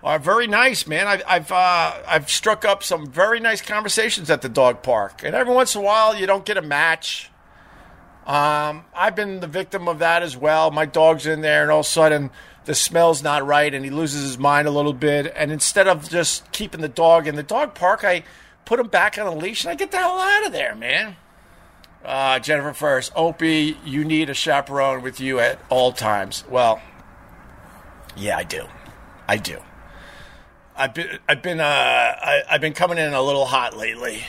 are 0.04 0.18
very 0.18 0.48
nice, 0.48 0.88
man. 0.88 1.06
I've 1.06 1.24
I've, 1.28 1.52
uh, 1.52 1.94
I've 2.08 2.30
struck 2.32 2.66
up 2.66 2.82
some 2.82 3.06
very 3.06 3.40
nice 3.40 3.62
conversations 3.62 4.32
at 4.32 4.42
the 4.42 4.50
dog 4.50 4.82
park, 4.82 5.22
and 5.24 5.36
every 5.36 5.54
once 5.54 5.76
in 5.76 5.82
a 5.82 5.84
while 5.84 6.16
you 6.16 6.26
don't 6.26 6.46
get 6.46 6.58
a 6.58 6.62
match. 6.64 7.30
Um, 8.32 8.86
I've 8.96 9.14
been 9.14 9.42
the 9.42 9.48
victim 9.48 9.90
of 9.90 10.00
that 10.00 10.24
as 10.24 10.38
well. 10.38 10.72
My 10.72 10.86
dog's 10.86 11.26
in 11.28 11.42
there, 11.42 11.64
and 11.64 11.70
all 11.70 11.82
of 11.82 11.86
a 11.86 11.90
sudden 11.90 12.30
the 12.64 12.74
smell's 12.74 13.22
not 13.22 13.46
right, 13.46 13.74
and 13.74 13.84
he 13.84 13.92
loses 13.92 14.24
his 14.24 14.38
mind 14.38 14.70
a 14.70 14.72
little 14.72 14.94
bit. 14.94 15.34
And 15.36 15.52
instead 15.52 15.86
of 15.86 16.10
just 16.10 16.50
keeping 16.54 16.80
the 16.80 16.88
dog 16.88 17.28
in 17.28 17.36
the 17.36 17.44
dog 17.44 17.76
park, 17.76 18.06
I 18.06 18.24
put 18.64 18.80
him 18.80 18.88
back 18.88 19.18
on 19.18 19.28
a 19.28 19.36
leash, 19.36 19.66
and 19.66 19.72
I 19.72 19.76
get 19.76 19.92
the 19.92 19.98
hell 19.98 20.18
out 20.18 20.46
of 20.46 20.54
there, 20.54 20.76
man. 20.76 21.18
Uh, 22.06 22.40
Jennifer 22.40 22.72
first. 22.72 23.12
Opie, 23.18 23.78
you 23.84 24.06
need 24.06 24.30
a 24.30 24.34
chaperone 24.34 25.02
with 25.02 25.20
you 25.20 25.40
at 25.40 25.60
all 25.68 25.92
times. 25.92 26.46
Well, 26.50 26.82
yeah, 28.16 28.38
I 28.38 28.44
do. 28.44 28.66
I 29.28 29.36
do. 29.36 29.60
I've 30.78 30.94
been 30.94 31.20
I've 31.28 31.42
been 31.42 31.60
uh 31.60 31.64
I, 31.64 32.44
I've 32.50 32.62
been 32.62 32.74
coming 32.74 32.98
in 32.98 33.14
a 33.14 33.22
little 33.22 33.46
hot 33.46 33.76
lately. 33.76 34.24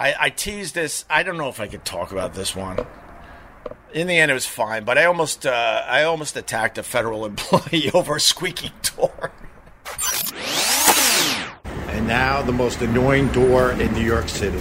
I, 0.00 0.14
I 0.18 0.30
teased 0.30 0.74
this. 0.74 1.04
I 1.10 1.22
don't 1.22 1.36
know 1.36 1.50
if 1.50 1.60
I 1.60 1.66
could 1.66 1.84
talk 1.84 2.10
about 2.10 2.32
this 2.32 2.56
one. 2.56 2.86
In 3.92 4.06
the 4.06 4.16
end, 4.16 4.30
it 4.30 4.34
was 4.34 4.46
fine, 4.46 4.84
but 4.84 4.96
I 4.96 5.04
almost 5.04 5.44
uh, 5.44 5.84
I 5.86 6.04
almost 6.04 6.38
attacked 6.38 6.78
a 6.78 6.82
federal 6.82 7.26
employee 7.26 7.90
over 7.94 8.16
a 8.16 8.20
squeaky 8.20 8.72
door. 8.96 9.30
And 11.88 12.06
now 12.06 12.40
the 12.40 12.52
most 12.52 12.80
annoying 12.80 13.28
door 13.28 13.72
in 13.72 13.92
New 13.92 14.00
York 14.00 14.30
City. 14.30 14.58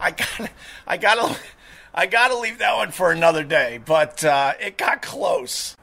I 0.00 0.10
got 0.10 0.50
I 0.88 0.96
gotta 0.96 1.38
I 1.94 2.06
gotta 2.06 2.36
leave 2.36 2.58
that 2.58 2.74
one 2.76 2.90
for 2.90 3.12
another 3.12 3.44
day, 3.44 3.78
but 3.84 4.24
uh, 4.24 4.54
it 4.58 4.76
got 4.76 5.00
close. 5.00 5.76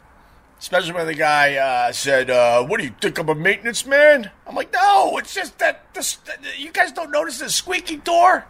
Especially 0.59 0.91
when 0.91 1.07
the 1.07 1.13
guy 1.13 1.55
uh, 1.55 1.91
said, 1.93 2.29
uh, 2.29 2.63
"What 2.63 2.79
do 2.79 2.85
you 2.85 2.93
think 2.99 3.17
I'm 3.17 3.29
a 3.29 3.35
maintenance 3.35 3.85
man?" 3.85 4.29
I'm 4.45 4.55
like, 4.55 4.73
"No, 4.73 5.17
it's 5.17 5.33
just 5.33 5.57
that 5.59 5.93
this, 5.93 6.17
you 6.57 6.71
guys 6.71 6.91
don't 6.91 7.11
notice 7.11 7.39
the 7.39 7.49
squeaky 7.49 7.95
door." 7.95 8.45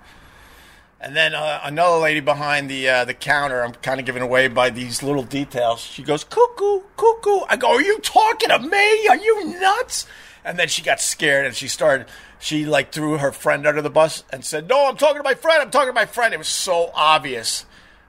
And 1.02 1.16
then 1.16 1.34
uh, 1.34 1.62
another 1.64 1.98
lady 1.98 2.20
behind 2.20 2.70
the 2.70 2.90
uh, 2.90 3.06
the 3.06 3.14
counter, 3.14 3.64
I'm 3.64 3.74
kind 3.74 4.00
of 4.00 4.06
given 4.06 4.22
away 4.22 4.48
by 4.48 4.72
these 4.72 5.04
little 5.04 5.24
details. 5.24 5.82
She 5.82 6.02
goes, 6.02 6.24
"Cuckoo, 6.24 6.82
cuckoo." 6.98 7.42
I 7.48 7.56
go, 7.58 7.76
"Are 7.76 7.82
you 7.82 8.00
talking 8.00 8.50
to 8.50 8.60
me? 8.60 9.08
Are 9.08 9.16
you 9.16 9.60
nuts?" 9.60 10.08
And 10.44 10.58
then 10.58 10.68
she 10.68 10.82
got 10.82 11.00
scared 11.00 11.46
and 11.46 11.56
she 11.56 11.68
started. 11.68 12.08
She 12.40 12.66
like 12.66 12.92
threw 12.92 13.20
her 13.20 13.32
friend 13.32 13.68
under 13.68 13.84
the 13.84 13.90
bus 13.92 14.24
and 14.34 14.44
said, 14.44 14.68
"No, 14.68 14.90
I'm 14.90 14.98
talking 14.98 15.18
to 15.18 15.24
my 15.24 15.36
friend. 15.36 15.62
I'm 15.62 15.70
talking 15.70 15.90
to 15.90 15.94
my 15.94 16.08
friend." 16.08 16.34
It 16.34 16.38
was 16.38 16.48
so 16.48 16.92
obvious 16.96 17.66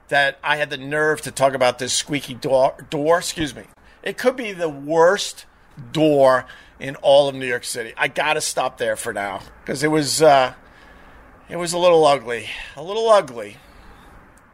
that 0.07 0.39
I 0.43 0.57
had 0.57 0.71
the 0.71 0.77
nerve 0.77 1.21
to 1.21 1.31
talk 1.31 1.53
about 1.53 1.77
this 1.77 1.93
squeaky 1.93 2.33
door. 2.33 2.75
Door, 2.89 3.19
excuse 3.19 3.55
me. 3.55 3.63
It 4.03 4.17
could 4.17 4.35
be 4.35 4.51
the 4.51 4.69
worst 4.69 5.45
door 5.91 6.45
in 6.79 6.95
all 6.97 7.29
of 7.29 7.35
New 7.35 7.45
York 7.45 7.63
City. 7.63 7.93
I 7.95 8.07
got 8.07 8.33
to 8.33 8.41
stop 8.41 8.77
there 8.77 8.95
for 8.95 9.13
now 9.13 9.41
because 9.61 9.83
it 9.83 9.89
was 9.89 10.21
uh, 10.21 10.53
it 11.49 11.55
was 11.57 11.73
a 11.73 11.77
little 11.77 12.05
ugly, 12.05 12.49
a 12.75 12.83
little 12.83 13.09
ugly. 13.09 13.57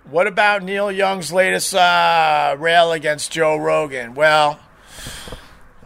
What 0.09 0.27
about 0.27 0.63
Neil 0.63 0.91
Young's 0.91 1.33
latest 1.33 1.73
uh, 1.73 2.55
rail 2.57 2.93
against 2.93 3.31
Joe 3.31 3.57
Rogan? 3.57 4.13
Well, 4.13 4.59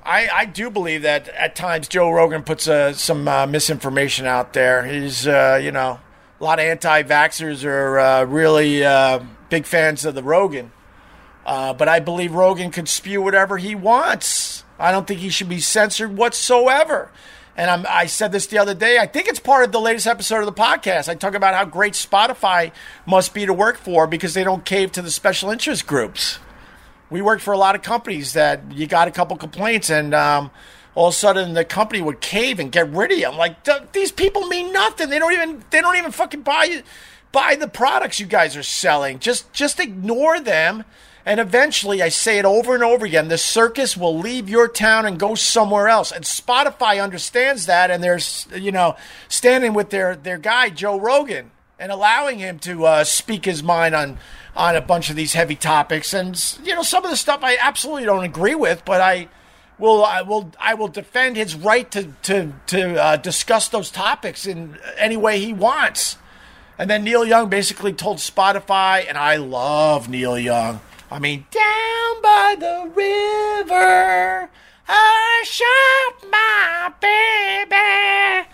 I, 0.03 0.29
I 0.29 0.45
do 0.45 0.69
believe 0.69 1.03
that 1.03 1.27
at 1.29 1.55
times 1.55 1.87
Joe 1.87 2.11
Rogan 2.11 2.43
puts 2.43 2.67
uh, 2.67 2.93
some 2.93 3.27
uh, 3.27 3.47
misinformation 3.47 4.25
out 4.25 4.53
there. 4.53 4.85
He's, 4.85 5.27
uh, 5.27 5.59
you 5.61 5.71
know, 5.71 5.99
a 6.39 6.43
lot 6.43 6.59
of 6.59 6.65
anti 6.65 7.03
vaxxers 7.03 7.63
are 7.65 7.99
uh, 7.99 8.23
really 8.25 8.83
uh, 8.83 9.23
big 9.49 9.65
fans 9.65 10.05
of 10.05 10.15
the 10.15 10.23
Rogan. 10.23 10.71
Uh, 11.45 11.73
but 11.73 11.87
I 11.87 11.99
believe 11.99 12.33
Rogan 12.33 12.71
could 12.71 12.87
spew 12.87 13.21
whatever 13.21 13.57
he 13.57 13.75
wants. 13.75 14.63
I 14.77 14.91
don't 14.91 15.07
think 15.07 15.19
he 15.19 15.29
should 15.29 15.49
be 15.49 15.59
censored 15.59 16.15
whatsoever. 16.15 17.11
And 17.57 17.69
I'm, 17.69 17.85
I 17.89 18.05
said 18.05 18.31
this 18.31 18.47
the 18.47 18.57
other 18.57 18.73
day. 18.73 18.97
I 18.97 19.07
think 19.07 19.27
it's 19.27 19.39
part 19.39 19.63
of 19.65 19.71
the 19.71 19.81
latest 19.81 20.07
episode 20.07 20.39
of 20.39 20.45
the 20.45 20.53
podcast. 20.53 21.09
I 21.09 21.15
talk 21.15 21.33
about 21.33 21.53
how 21.53 21.65
great 21.65 21.93
Spotify 21.93 22.71
must 23.05 23.33
be 23.33 23.45
to 23.45 23.53
work 23.53 23.77
for 23.77 24.07
because 24.07 24.33
they 24.33 24.43
don't 24.43 24.63
cave 24.63 24.91
to 24.93 25.01
the 25.01 25.11
special 25.11 25.49
interest 25.49 25.85
groups 25.85 26.39
we 27.11 27.21
worked 27.21 27.43
for 27.43 27.53
a 27.53 27.57
lot 27.57 27.75
of 27.75 27.83
companies 27.83 28.33
that 28.33 28.71
you 28.71 28.87
got 28.87 29.07
a 29.07 29.11
couple 29.11 29.35
complaints 29.35 29.89
and 29.91 30.15
um, 30.15 30.49
all 30.95 31.09
of 31.09 31.13
a 31.13 31.17
sudden 31.17 31.53
the 31.53 31.65
company 31.65 32.01
would 32.01 32.21
cave 32.21 32.59
and 32.59 32.71
get 32.71 32.89
rid 32.89 33.11
of 33.11 33.19
you. 33.19 33.27
I'm 33.27 33.37
like, 33.37 33.91
these 33.91 34.11
people 34.11 34.47
mean 34.47 34.73
nothing. 34.73 35.09
They 35.09 35.19
don't 35.19 35.33
even 35.33 35.63
they 35.69 35.81
don't 35.81 35.97
even 35.97 36.11
fucking 36.11 36.41
buy 36.41 36.83
buy 37.31 37.55
the 37.55 37.67
products 37.67 38.19
you 38.19 38.25
guys 38.25 38.55
are 38.55 38.63
selling. 38.63 39.19
Just 39.19 39.51
just 39.53 39.79
ignore 39.79 40.39
them. 40.39 40.85
And 41.25 41.39
eventually, 41.39 42.01
I 42.01 42.09
say 42.09 42.39
it 42.39 42.45
over 42.45 42.73
and 42.73 42.83
over 42.83 43.05
again, 43.05 43.27
the 43.27 43.37
circus 43.37 43.95
will 43.95 44.17
leave 44.17 44.49
your 44.49 44.67
town 44.67 45.05
and 45.05 45.19
go 45.19 45.35
somewhere 45.35 45.87
else. 45.87 46.11
And 46.11 46.23
Spotify 46.23 47.01
understands 47.01 47.67
that, 47.67 47.91
and 47.91 48.03
they're, 48.03 48.19
you 48.57 48.71
know, 48.71 48.95
standing 49.27 49.73
with 49.73 49.91
their, 49.91 50.15
their 50.15 50.39
guy, 50.39 50.69
Joe 50.69 50.99
Rogan, 50.99 51.51
and 51.77 51.91
allowing 51.91 52.39
him 52.39 52.57
to 52.59 52.85
uh, 52.85 53.03
speak 53.03 53.45
his 53.45 53.61
mind 53.61 53.93
on 53.95 54.17
on 54.55 54.75
a 54.75 54.81
bunch 54.81 55.09
of 55.09 55.15
these 55.15 55.33
heavy 55.33 55.55
topics, 55.55 56.13
and 56.13 56.57
you 56.63 56.75
know 56.75 56.83
some 56.83 57.03
of 57.03 57.09
the 57.09 57.17
stuff 57.17 57.41
I 57.43 57.57
absolutely 57.57 58.05
don't 58.05 58.23
agree 58.23 58.55
with, 58.55 58.83
but 58.83 58.99
I 58.99 59.29
will 59.77 60.03
I 60.03 60.21
will 60.21 60.51
I 60.59 60.73
will 60.73 60.87
defend 60.87 61.37
his 61.37 61.55
right 61.55 61.89
to 61.91 62.13
to 62.23 62.53
to 62.67 63.01
uh, 63.01 63.17
discuss 63.17 63.69
those 63.69 63.89
topics 63.89 64.45
in 64.45 64.77
any 64.97 65.17
way 65.17 65.39
he 65.39 65.53
wants. 65.53 66.17
And 66.77 66.89
then 66.89 67.03
Neil 67.03 67.25
Young 67.25 67.49
basically 67.49 67.93
told 67.93 68.17
Spotify, 68.17 69.07
and 69.07 69.17
I 69.17 69.35
love 69.35 70.09
Neil 70.09 70.37
Young. 70.37 70.79
I 71.11 71.19
mean, 71.19 71.45
down 71.51 72.21
by 72.21 72.55
the 72.57 72.89
river, 72.95 74.49
I 74.87 75.43
shot 75.45 76.31
my 76.31 76.93
baby. 77.01 78.47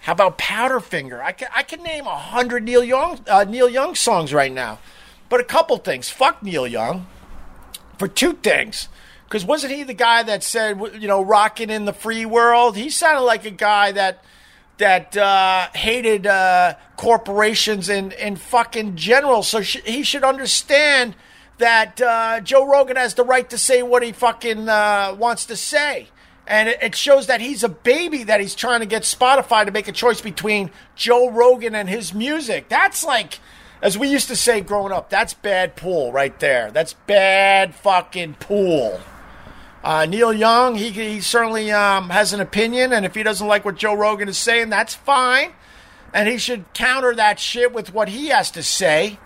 How 0.00 0.12
about 0.12 0.36
Powderfinger? 0.36 1.20
I 1.20 1.30
can 1.30 1.48
I 1.54 1.62
can 1.62 1.84
name 1.84 2.06
a 2.06 2.16
hundred 2.16 2.64
Neil 2.64 2.82
Young 2.82 3.20
uh, 3.28 3.44
Neil 3.44 3.68
Young 3.68 3.94
songs 3.94 4.34
right 4.34 4.52
now. 4.52 4.80
But 5.28 5.40
a 5.40 5.44
couple 5.44 5.76
things. 5.78 6.10
Fuck 6.10 6.42
Neil 6.42 6.66
Young 6.66 7.06
for 7.98 8.08
two 8.08 8.32
things. 8.32 8.88
Because 9.24 9.44
wasn't 9.44 9.72
he 9.72 9.82
the 9.82 9.94
guy 9.94 10.22
that 10.24 10.44
said, 10.44 10.80
you 11.00 11.08
know, 11.08 11.22
rocking 11.22 11.70
in 11.70 11.84
the 11.84 11.92
free 11.92 12.24
world? 12.26 12.76
He 12.76 12.90
sounded 12.90 13.22
like 13.22 13.44
a 13.44 13.50
guy 13.50 13.92
that 13.92 14.24
that 14.78 15.16
uh, 15.16 15.68
hated 15.74 16.26
uh, 16.26 16.74
corporations 16.96 17.88
and, 17.88 18.12
in 18.12 18.36
fucking 18.36 18.96
general. 18.96 19.42
So 19.42 19.62
sh- 19.62 19.82
he 19.84 20.02
should 20.02 20.24
understand 20.24 21.14
that 21.58 22.00
uh, 22.00 22.40
Joe 22.40 22.66
Rogan 22.66 22.96
has 22.96 23.14
the 23.14 23.24
right 23.24 23.48
to 23.50 23.58
say 23.58 23.82
what 23.82 24.02
he 24.02 24.12
fucking 24.12 24.68
uh, 24.68 25.16
wants 25.18 25.46
to 25.46 25.56
say. 25.56 26.08
And 26.46 26.68
it, 26.68 26.94
shows 26.94 27.26
that 27.26 27.40
he's 27.40 27.64
a 27.64 27.68
baby 27.68 28.22
that 28.22 28.40
he's 28.40 28.54
trying 28.54 28.78
to 28.80 28.86
get 28.86 29.02
Spotify 29.02 29.64
to 29.64 29.72
make 29.72 29.88
a 29.88 29.92
choice 29.92 30.20
between 30.20 30.70
Joe 30.94 31.28
Rogan 31.28 31.74
and 31.74 31.88
his 31.88 32.14
music. 32.14 32.68
That's 32.68 33.04
like 33.04 33.40
as 33.82 33.98
we 33.98 34.08
used 34.08 34.28
to 34.28 34.36
say 34.36 34.60
growing 34.60 34.92
up, 34.92 35.10
that's 35.10 35.34
bad 35.34 35.76
pool 35.76 36.12
right 36.12 36.38
there. 36.40 36.70
That's 36.70 36.94
bad 36.94 37.74
fucking 37.74 38.34
pool. 38.34 39.00
Uh, 39.84 40.06
Neil 40.06 40.32
Young, 40.32 40.74
he, 40.74 40.90
he 40.90 41.20
certainly 41.20 41.70
um, 41.70 42.10
has 42.10 42.32
an 42.32 42.40
opinion, 42.40 42.92
and 42.92 43.04
if 43.06 43.14
he 43.14 43.22
doesn't 43.22 43.46
like 43.46 43.64
what 43.64 43.76
Joe 43.76 43.94
Rogan 43.94 44.28
is 44.28 44.38
saying, 44.38 44.70
that's 44.70 44.94
fine. 44.94 45.52
And 46.12 46.28
he 46.28 46.38
should 46.38 46.72
counter 46.72 47.14
that 47.14 47.38
shit 47.38 47.72
with 47.72 47.92
what 47.92 48.08
he 48.08 48.28
has 48.28 48.50
to 48.52 48.62
say. 48.62 49.18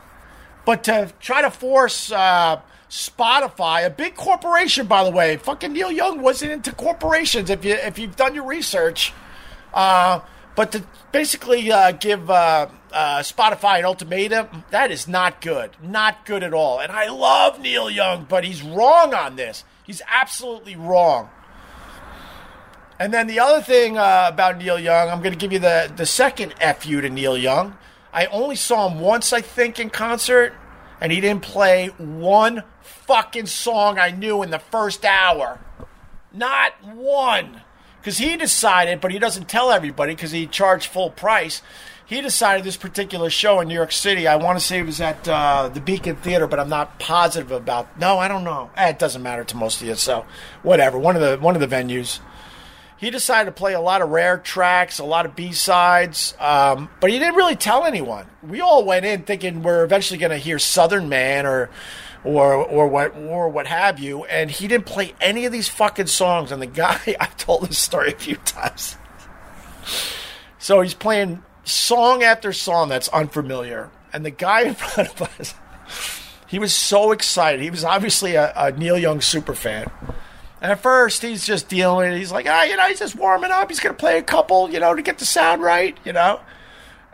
But 0.70 0.84
to 0.84 1.12
try 1.18 1.42
to 1.42 1.50
force 1.50 2.12
uh, 2.12 2.60
Spotify, 2.88 3.84
a 3.86 3.90
big 3.90 4.14
corporation, 4.14 4.86
by 4.86 5.02
the 5.02 5.10
way, 5.10 5.36
fucking 5.36 5.72
Neil 5.72 5.90
Young 5.90 6.22
wasn't 6.22 6.52
into 6.52 6.70
corporations. 6.70 7.50
If 7.50 7.64
you 7.64 7.72
if 7.72 7.98
you've 7.98 8.14
done 8.14 8.36
your 8.36 8.44
research, 8.44 9.12
uh, 9.74 10.20
but 10.54 10.70
to 10.70 10.84
basically 11.10 11.72
uh, 11.72 11.90
give 11.90 12.30
uh, 12.30 12.68
uh, 12.92 13.18
Spotify 13.18 13.80
an 13.80 13.86
ultimatum, 13.86 14.62
that 14.70 14.92
is 14.92 15.08
not 15.08 15.40
good. 15.40 15.72
Not 15.82 16.24
good 16.24 16.44
at 16.44 16.54
all. 16.54 16.78
And 16.78 16.92
I 16.92 17.08
love 17.08 17.58
Neil 17.58 17.90
Young, 17.90 18.24
but 18.28 18.44
he's 18.44 18.62
wrong 18.62 19.12
on 19.12 19.34
this. 19.34 19.64
He's 19.82 20.02
absolutely 20.08 20.76
wrong. 20.76 21.30
And 23.00 23.12
then 23.12 23.26
the 23.26 23.40
other 23.40 23.60
thing 23.60 23.98
uh, 23.98 24.26
about 24.28 24.58
Neil 24.58 24.78
Young, 24.78 25.08
I'm 25.08 25.18
going 25.18 25.32
to 25.32 25.36
give 25.36 25.52
you 25.52 25.58
the, 25.58 25.92
the 25.96 26.06
second 26.06 26.54
FU 26.78 27.00
to 27.00 27.10
Neil 27.10 27.36
Young. 27.36 27.76
I 28.12 28.26
only 28.26 28.56
saw 28.56 28.88
him 28.88 29.00
once, 29.00 29.32
I 29.32 29.40
think, 29.40 29.78
in 29.78 29.90
concert, 29.90 30.52
and 31.00 31.12
he 31.12 31.20
didn't 31.20 31.42
play 31.42 31.88
one 31.98 32.64
fucking 32.82 33.46
song 33.46 33.98
I 33.98 34.10
knew 34.10 34.42
in 34.42 34.50
the 34.50 34.58
first 34.58 35.04
hour. 35.04 35.60
Not 36.32 36.72
one. 36.84 37.62
Because 38.00 38.18
he 38.18 38.36
decided, 38.36 39.00
but 39.00 39.10
he 39.10 39.18
doesn't 39.18 39.48
tell 39.48 39.70
everybody 39.70 40.14
because 40.14 40.30
he 40.30 40.46
charged 40.46 40.86
full 40.86 41.10
price 41.10 41.62
he 42.10 42.20
decided 42.20 42.64
this 42.64 42.76
particular 42.76 43.30
show 43.30 43.60
in 43.60 43.68
New 43.68 43.74
York 43.74 43.92
City. 43.92 44.26
I 44.26 44.34
want 44.34 44.58
to 44.58 44.64
say 44.64 44.80
it 44.80 44.86
was 44.86 45.00
at 45.00 45.28
uh, 45.28 45.70
the 45.72 45.80
Beacon 45.80 46.16
Theater, 46.16 46.48
but 46.48 46.58
I'm 46.58 46.68
not 46.68 46.98
positive 46.98 47.52
about. 47.52 48.00
No, 48.00 48.18
I 48.18 48.26
don't 48.26 48.42
know. 48.42 48.68
Eh, 48.76 48.88
it 48.88 48.98
doesn't 48.98 49.22
matter 49.22 49.44
to 49.44 49.56
most 49.56 49.80
of 49.80 49.86
you. 49.86 49.94
So, 49.94 50.26
whatever. 50.64 50.98
One 50.98 51.14
of 51.14 51.22
the 51.22 51.38
one 51.38 51.54
of 51.54 51.60
the 51.60 51.68
venues. 51.68 52.18
He 53.00 53.08
decided 53.08 53.46
to 53.46 53.52
play 53.52 53.72
a 53.72 53.80
lot 53.80 54.02
of 54.02 54.10
rare 54.10 54.36
tracks, 54.36 54.98
a 54.98 55.04
lot 55.04 55.24
of 55.24 55.34
B 55.34 55.52
sides, 55.52 56.34
um, 56.38 56.90
but 57.00 57.10
he 57.10 57.18
didn't 57.18 57.34
really 57.34 57.56
tell 57.56 57.86
anyone. 57.86 58.26
We 58.42 58.60
all 58.60 58.84
went 58.84 59.06
in 59.06 59.22
thinking 59.22 59.62
we're 59.62 59.84
eventually 59.84 60.18
going 60.18 60.32
to 60.32 60.36
hear 60.36 60.58
Southern 60.58 61.08
Man 61.08 61.46
or 61.46 61.70
or 62.24 62.52
or 62.52 62.88
what 62.88 63.16
or 63.16 63.48
what 63.48 63.66
have 63.68 63.98
you, 63.98 64.24
and 64.24 64.50
he 64.50 64.68
didn't 64.68 64.84
play 64.84 65.14
any 65.18 65.46
of 65.46 65.52
these 65.52 65.66
fucking 65.66 66.08
songs. 66.08 66.52
And 66.52 66.60
the 66.60 66.66
guy, 66.66 67.00
I've 67.20 67.38
told 67.38 67.66
this 67.66 67.78
story 67.78 68.12
a 68.12 68.16
few 68.16 68.36
times. 68.36 68.98
So 70.58 70.82
he's 70.82 70.92
playing 70.92 71.42
song 71.64 72.22
after 72.22 72.52
song 72.52 72.90
that's 72.90 73.08
unfamiliar, 73.08 73.90
and 74.12 74.26
the 74.26 74.30
guy 74.30 74.60
in 74.66 74.74
front 74.74 75.08
of 75.08 75.22
us, 75.22 75.54
he 76.46 76.58
was 76.58 76.74
so 76.74 77.12
excited. 77.12 77.62
He 77.62 77.70
was 77.70 77.82
obviously 77.82 78.34
a, 78.34 78.52
a 78.54 78.72
Neil 78.72 78.98
Young 78.98 79.22
super 79.22 79.54
fan. 79.54 79.90
And 80.60 80.70
at 80.72 80.80
first, 80.80 81.22
he's 81.22 81.46
just 81.46 81.68
dealing. 81.68 82.08
With 82.08 82.16
it. 82.16 82.18
He's 82.18 82.32
like, 82.32 82.46
ah, 82.48 82.64
you 82.64 82.76
know, 82.76 82.86
he's 82.86 82.98
just 82.98 83.16
warming 83.16 83.50
up. 83.50 83.70
He's 83.70 83.80
going 83.80 83.94
to 83.94 83.98
play 83.98 84.18
a 84.18 84.22
couple, 84.22 84.70
you 84.70 84.80
know, 84.80 84.94
to 84.94 85.02
get 85.02 85.18
the 85.18 85.24
sound 85.24 85.62
right, 85.62 85.96
you 86.04 86.12
know. 86.12 86.40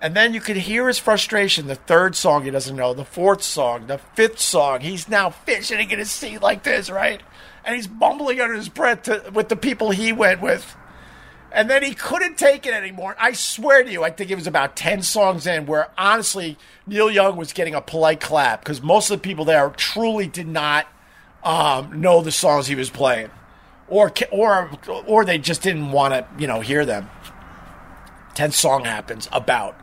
And 0.00 0.14
then 0.14 0.34
you 0.34 0.40
could 0.40 0.56
hear 0.56 0.88
his 0.88 0.98
frustration. 0.98 1.68
The 1.68 1.74
third 1.74 2.16
song 2.16 2.44
he 2.44 2.50
doesn't 2.50 2.76
know, 2.76 2.92
the 2.92 3.04
fourth 3.04 3.42
song, 3.42 3.86
the 3.86 3.98
fifth 3.98 4.40
song. 4.40 4.80
He's 4.80 5.08
now 5.08 5.30
fidgeting 5.30 5.90
in 5.90 5.98
his 5.98 6.10
seat 6.10 6.42
like 6.42 6.64
this, 6.64 6.90
right? 6.90 7.22
And 7.64 7.74
he's 7.74 7.86
bumbling 7.86 8.40
under 8.40 8.54
his 8.54 8.68
breath 8.68 9.04
to, 9.04 9.30
with 9.32 9.48
the 9.48 9.56
people 9.56 9.90
he 9.90 10.12
went 10.12 10.42
with. 10.42 10.76
And 11.50 11.70
then 11.70 11.82
he 11.82 11.94
couldn't 11.94 12.36
take 12.36 12.66
it 12.66 12.74
anymore. 12.74 13.16
I 13.18 13.32
swear 13.32 13.82
to 13.82 13.90
you, 13.90 14.04
I 14.04 14.10
think 14.10 14.30
it 14.30 14.34
was 14.34 14.46
about 14.46 14.76
10 14.76 15.02
songs 15.02 15.46
in 15.46 15.64
where 15.64 15.88
honestly, 15.96 16.58
Neil 16.86 17.10
Young 17.10 17.36
was 17.36 17.54
getting 17.54 17.74
a 17.74 17.80
polite 17.80 18.20
clap 18.20 18.60
because 18.60 18.82
most 18.82 19.10
of 19.10 19.18
the 19.18 19.22
people 19.22 19.46
there 19.46 19.70
truly 19.70 20.26
did 20.26 20.48
not 20.48 20.86
um, 21.46 22.00
know 22.00 22.22
the 22.22 22.32
songs 22.32 22.66
he 22.66 22.74
was 22.74 22.90
playing. 22.90 23.30
Or, 23.88 24.12
or, 24.32 24.68
or 25.06 25.24
they 25.24 25.38
just 25.38 25.62
didn't 25.62 25.92
want 25.92 26.12
to, 26.12 26.26
you 26.40 26.48
know, 26.48 26.60
hear 26.60 26.84
them. 26.84 27.08
10th 28.34 28.54
song 28.54 28.84
happens 28.84 29.28
about 29.32 29.80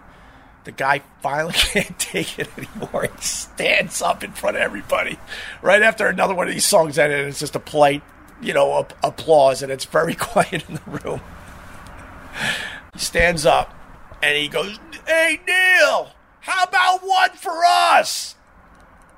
the 0.66 0.72
guy 0.72 1.02
finally 1.22 1.54
can't 1.56 1.98
take 1.98 2.38
it 2.38 2.50
anymore. 2.58 3.04
He 3.04 3.22
stands 3.22 4.02
up 4.02 4.24
in 4.24 4.34
front 4.34 4.58
of 4.58 4.62
everybody 4.62 5.18
right 5.62 5.82
after 5.82 6.08
another 6.08 6.36
one 6.36 6.48
of 6.48 6.54
these 6.54 6.66
songs 6.66 7.00
ended. 7.00 7.22
And 7.22 7.30
it's 7.30 7.40
just 7.40 7.56
a 7.56 7.60
polite, 7.60 8.04
you 8.42 8.54
know, 8.54 8.86
applause, 9.02 9.64
and 9.64 9.72
it's 9.72 9.86
very 9.86 10.16
quiet 10.20 10.68
in 10.68 10.76
the 10.76 11.00
room. 11.00 11.22
He 12.92 13.00
stands 13.00 13.46
up 13.46 13.74
and 14.22 14.38
he 14.38 14.50
goes, 14.50 14.80
Hey, 15.08 15.40
Neil, 15.48 16.12
how 16.42 16.64
about 16.66 17.00
one 17.08 17.32
for 17.32 17.64
us? 17.66 18.36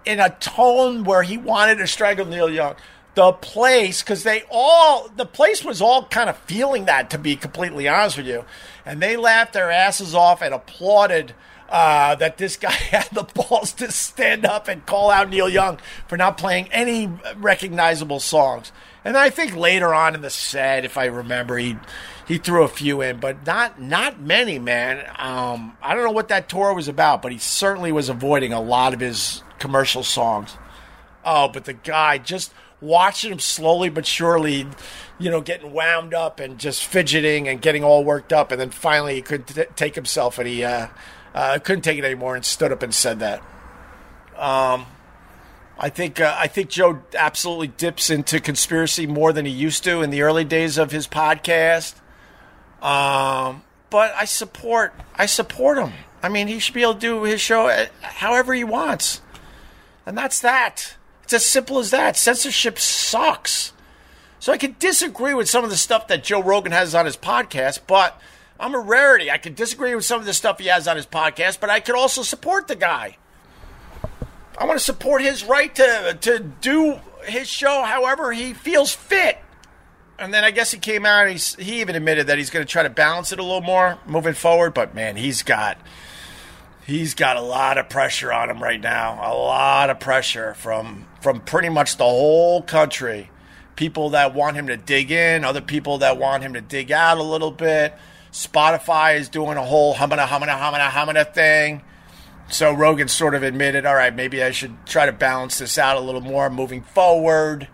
In 0.05 0.19
a 0.19 0.29
tone 0.29 1.03
where 1.03 1.24
he 1.24 1.38
wanted 1.38 1.77
to 1.79 1.88
strangle 1.88 2.25
Neil 2.25 2.50
Young. 2.50 2.75
The 3.15 3.31
place, 3.31 4.01
because 4.01 4.24
they 4.24 4.43
all, 4.51 5.07
the 5.07 5.25
place 5.25 5.63
was 5.63 5.81
all 5.81 6.05
kind 6.07 6.29
of 6.29 6.38
feeling 6.39 6.85
that, 6.85 7.09
to 7.12 7.17
be 7.17 7.38
completely 7.38 7.88
honest 7.88 8.17
with 8.17 8.27
you. 8.27 8.43
And 8.85 9.01
they 9.01 9.15
laughed 9.15 9.53
their 9.53 9.71
asses 9.71 10.13
off 10.13 10.41
and 10.41 10.53
applauded 10.53 11.33
uh, 11.69 12.15
that 12.15 12.38
this 12.38 12.57
guy 12.57 12.71
had 12.71 13.09
the 13.12 13.24
balls 13.24 13.74
to 13.74 13.91
stand 13.91 14.45
up 14.45 14.67
and 14.67 14.85
call 14.85 15.09
out 15.09 15.29
Neil 15.29 15.50
Young 15.50 15.79
for 16.07 16.17
not 16.17 16.38
playing 16.38 16.67
any 16.71 17.09
recognizable 17.38 18.19
songs. 18.19 18.71
And 19.03 19.15
I 19.15 19.29
think 19.29 19.55
later 19.55 19.93
on 19.93 20.15
in 20.15 20.21
the 20.21 20.29
set, 20.29 20.83
if 20.83 20.97
I 20.97 21.05
remember, 21.05 21.57
he 21.57 21.77
he 22.27 22.39
threw 22.39 22.63
a 22.63 22.67
few 22.67 23.01
in, 23.01 23.19
but 23.19 23.45
not 23.45 23.79
not 23.79 24.19
many, 24.19 24.57
man. 24.57 25.05
Um, 25.17 25.77
I 25.81 25.93
don't 25.93 26.03
know 26.03 26.12
what 26.12 26.29
that 26.29 26.50
tour 26.50 26.74
was 26.74 26.88
about, 26.88 27.21
but 27.21 27.31
he 27.31 27.38
certainly 27.38 27.91
was 27.91 28.09
avoiding 28.09 28.51
a 28.51 28.62
lot 28.62 28.95
of 28.95 29.00
his 29.00 29.43
commercial 29.59 30.03
songs. 30.03 30.57
Oh, 31.24 31.47
but 31.47 31.65
the 31.65 31.74
guy 31.74 32.17
just 32.17 32.53
watching 32.81 33.31
him 33.31 33.39
slowly 33.39 33.89
but 33.89 34.05
surely, 34.05 34.67
you 35.17 35.31
know, 35.31 35.41
getting 35.41 35.74
wound 35.74 36.13
up 36.13 36.39
and 36.39 36.59
just 36.59 36.85
fidgeting 36.85 37.47
and 37.47 37.62
getting 37.62 37.83
all 37.83 38.03
worked 38.03 38.31
up, 38.31 38.51
and 38.51 38.62
then 38.62 38.69
finally 38.69 39.15
he 39.15 39.21
couldn't 39.21 39.47
t- 39.47 39.63
take 39.75 39.95
himself 39.95 40.38
and 40.38 40.47
he 40.47 40.63
uh, 40.63 40.88
uh, 41.33 41.59
couldn't 41.59 41.81
take 41.81 41.97
it 41.97 42.05
anymore 42.05 42.35
and 42.35 42.45
stood 42.45 42.71
up 42.71 42.83
and 42.83 42.93
said 42.93 43.19
that. 43.19 43.41
Um, 44.37 44.85
I 45.77 45.89
think 45.89 46.22
uh, 46.22 46.35
I 46.37 46.48
think 46.48 46.70
Joe 46.70 47.01
absolutely 47.18 47.68
dips 47.68 48.09
into 48.09 48.39
conspiracy 48.39 49.07
more 49.07 49.33
than 49.33 49.46
he 49.46 49.51
used 49.51 49.83
to 49.85 50.01
in 50.01 50.09
the 50.09 50.22
early 50.22 50.46
days 50.46 50.77
of 50.77 50.91
his 50.91 51.07
podcast. 51.07 51.96
Um, 52.81 53.63
but 53.89 54.13
I 54.15 54.25
support 54.25 54.94
I 55.15 55.25
support 55.25 55.77
him. 55.77 55.94
I 56.24 56.29
mean, 56.29 56.48
he 56.48 56.59
should 56.59 56.74
be 56.74 56.81
able 56.81 56.96
to 56.96 57.00
do 57.00 57.24
his 57.24 57.41
show 57.41 57.68
uh, 57.68 57.87
however 58.01 58.53
he 58.53 58.63
wants, 58.63 59.22
and 60.05 60.18
that's 60.18 60.39
that. 60.41 60.96
It's 61.24 61.33
as 61.33 61.46
simple 61.46 61.79
as 61.79 61.91
that. 61.91 62.18
Censorship 62.18 62.77
sucks. 62.77 63.74
So 64.39 64.53
I 64.53 64.57
can 64.57 64.75
disagree 64.77 65.33
with 65.33 65.50
some 65.50 65.63
of 65.63 65.70
the 65.72 65.77
stuff 65.77 66.07
that 66.07 66.24
Joe 66.24 66.41
Rogan 66.41 66.72
has 66.72 66.94
on 66.94 67.05
his 67.05 67.18
podcast, 67.18 67.79
but 67.87 68.22
I'm 68.59 68.75
a 68.75 68.79
rarity. 68.79 69.31
I 69.31 69.37
can 69.37 69.55
disagree 69.55 69.96
with 69.96 70.05
some 70.05 70.20
of 70.20 70.25
the 70.25 70.33
stuff 70.33 70.59
he 70.59 70.68
has 70.68 70.87
on 70.87 70.96
his 70.96 71.07
podcast, 71.07 71.59
but 71.59 71.70
I 71.70 71.79
could 71.79 71.96
also 71.96 72.22
support 72.22 72.68
the 72.68 72.75
guy. 72.75 73.18
I 74.57 74.65
want 74.65 74.79
to 74.79 74.85
support 74.85 75.22
his 75.22 75.44
right 75.44 75.74
to 75.75 76.18
to 76.22 76.39
do 76.39 77.00
his 77.25 77.48
show 77.48 77.83
however 77.83 78.31
he 78.31 78.53
feels 78.53 78.94
fit. 78.94 79.39
And 80.18 80.33
then 80.33 80.46
I 80.46 80.51
guess 80.51 80.72
he 80.72 80.79
came 80.79 81.05
out. 81.05 81.27
He 81.27 81.37
he 81.61 81.81
even 81.81 81.96
admitted 81.96 82.27
that 82.27 82.37
he's 82.37 82.50
going 82.50 82.65
to 82.65 82.72
try 82.72 82.83
to 82.83 82.89
balance 82.89 83.31
it 83.31 83.39
a 83.39 83.44
little 83.44 83.61
more 83.61 83.98
moving 84.05 84.33
forward. 84.33 84.74
But 84.74 84.96
man, 84.96 85.18
he's 85.18 85.44
got 85.44 85.77
he's 86.85 87.15
got 87.15 87.35
a 87.35 87.41
lot 87.41 87.77
of 87.77 87.89
pressure 87.89 88.31
on 88.31 88.50
him 88.50 88.61
right 88.61 88.79
now. 88.79 89.13
A 89.13 89.33
lot 89.33 89.89
of 89.89 90.00
pressure 90.00 90.53
from 90.53 91.05
from 91.19 91.41
pretty 91.41 91.69
much 91.69 91.98
the 91.98 92.03
whole 92.03 92.61
country. 92.61 93.29
People 93.75 94.11
that 94.11 94.33
want 94.33 94.55
him 94.55 94.67
to 94.67 94.77
dig 94.77 95.11
in, 95.11 95.43
other 95.43 95.61
people 95.61 95.98
that 95.98 96.17
want 96.17 96.43
him 96.43 96.53
to 96.53 96.61
dig 96.61 96.91
out 96.91 97.17
a 97.17 97.24
little 97.24 97.51
bit. 97.51 97.93
Spotify 98.31 99.17
is 99.17 99.27
doing 99.27 99.57
a 99.57 99.65
whole 99.65 99.93
humana 99.93 100.27
humana 100.27 100.57
humana 100.57 100.89
humana 100.89 101.25
thing. 101.25 101.81
So 102.48 102.71
Rogan 102.71 103.07
sort 103.07 103.33
of 103.33 103.41
admitted, 103.41 103.85
all 103.85 103.95
right, 103.95 104.15
maybe 104.15 104.43
I 104.43 104.51
should 104.51 104.85
try 104.85 105.07
to 105.07 105.11
balance 105.11 105.57
this 105.57 105.79
out 105.79 105.98
a 105.98 106.00
little 106.00 106.21
more 106.21 106.50
moving 106.50 106.83
forward. 106.83 107.67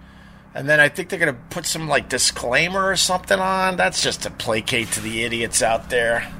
And 0.56 0.67
then 0.67 0.80
I 0.80 0.88
think 0.88 1.10
they're 1.10 1.19
going 1.19 1.34
to 1.34 1.41
put 1.50 1.65
some 1.65 1.88
like 1.89 2.10
disclaimer 2.10 2.86
or 2.86 2.95
something 2.95 3.39
on. 3.39 3.76
That's 3.76 4.02
just 4.02 4.24
to 4.24 4.30
placate 4.30 4.91
to 4.93 5.02
the 5.02 5.24
idiots 5.24 5.62
out 5.62 5.89
there. 5.89 6.32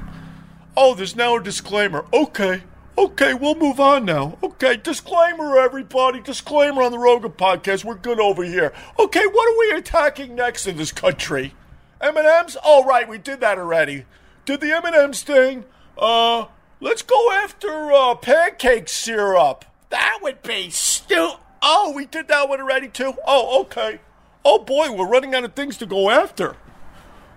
Oh, 0.76 0.94
there's 0.94 1.16
now 1.16 1.36
a 1.36 1.42
disclaimer. 1.42 2.06
Okay. 2.12 2.62
Okay, 2.96 3.34
we'll 3.34 3.54
move 3.54 3.80
on 3.80 4.04
now. 4.04 4.38
Okay, 4.42 4.76
disclaimer, 4.76 5.58
everybody. 5.58 6.20
Disclaimer 6.20 6.82
on 6.82 6.92
the 6.92 6.98
Rogan 6.98 7.32
podcast. 7.32 7.84
We're 7.84 7.94
good 7.94 8.20
over 8.20 8.42
here. 8.42 8.72
Okay, 8.98 9.26
what 9.26 9.48
are 9.48 9.58
we 9.58 9.78
attacking 9.78 10.34
next 10.34 10.66
in 10.66 10.76
this 10.76 10.92
country? 10.92 11.54
M&M's? 12.00 12.56
Oh, 12.64 12.84
right, 12.84 13.08
we 13.08 13.18
did 13.18 13.40
that 13.40 13.58
already. 13.58 14.04
Did 14.44 14.60
the 14.60 14.72
M&M's 14.72 15.22
thing. 15.22 15.64
Uh, 15.96 16.46
let's 16.80 17.02
go 17.02 17.32
after 17.32 17.92
uh, 17.92 18.14
pancake 18.14 18.88
syrup. 18.88 19.64
That 19.90 20.18
would 20.22 20.42
be 20.42 20.70
stupid. 20.70 21.38
Oh, 21.62 21.92
we 21.94 22.06
did 22.06 22.28
that 22.28 22.48
one 22.48 22.60
already 22.60 22.88
too. 22.88 23.14
Oh, 23.26 23.60
okay. 23.62 24.00
Oh 24.44 24.58
boy, 24.58 24.90
we're 24.90 25.06
running 25.06 25.34
out 25.34 25.44
of 25.44 25.54
things 25.54 25.76
to 25.78 25.86
go 25.86 26.10
after. 26.10 26.56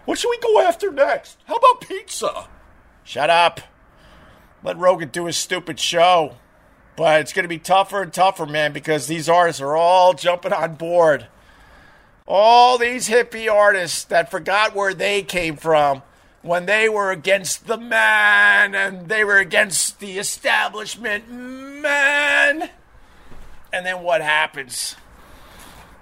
What 0.05 0.17
should 0.17 0.29
we 0.29 0.39
go 0.39 0.59
after 0.61 0.91
next? 0.91 1.37
How 1.45 1.55
about 1.55 1.81
pizza? 1.81 2.47
Shut 3.05 3.29
up. 3.29 3.61
Let 4.63 4.77
Rogan 4.77 5.09
do 5.09 5.25
his 5.25 5.37
stupid 5.37 5.79
show. 5.79 6.35
But 6.97 7.21
it's 7.21 7.33
going 7.33 7.43
to 7.43 7.49
be 7.49 7.59
tougher 7.59 8.01
and 8.01 8.11
tougher, 8.11 8.45
man, 8.45 8.73
because 8.73 9.07
these 9.07 9.29
artists 9.29 9.61
are 9.61 9.75
all 9.75 10.13
jumping 10.13 10.53
on 10.53 10.75
board. 10.75 11.27
All 12.27 12.77
these 12.77 13.07
hippie 13.07 13.51
artists 13.51 14.03
that 14.05 14.31
forgot 14.31 14.75
where 14.75 14.93
they 14.93 15.21
came 15.21 15.55
from 15.55 16.01
when 16.41 16.65
they 16.65 16.89
were 16.89 17.11
against 17.11 17.67
the 17.67 17.77
man 17.77 18.73
and 18.73 19.07
they 19.07 19.23
were 19.23 19.37
against 19.37 19.99
the 19.99 20.17
establishment 20.17 21.29
man. 21.29 22.69
And 23.71 23.85
then 23.85 24.01
what 24.01 24.21
happens? 24.21 24.95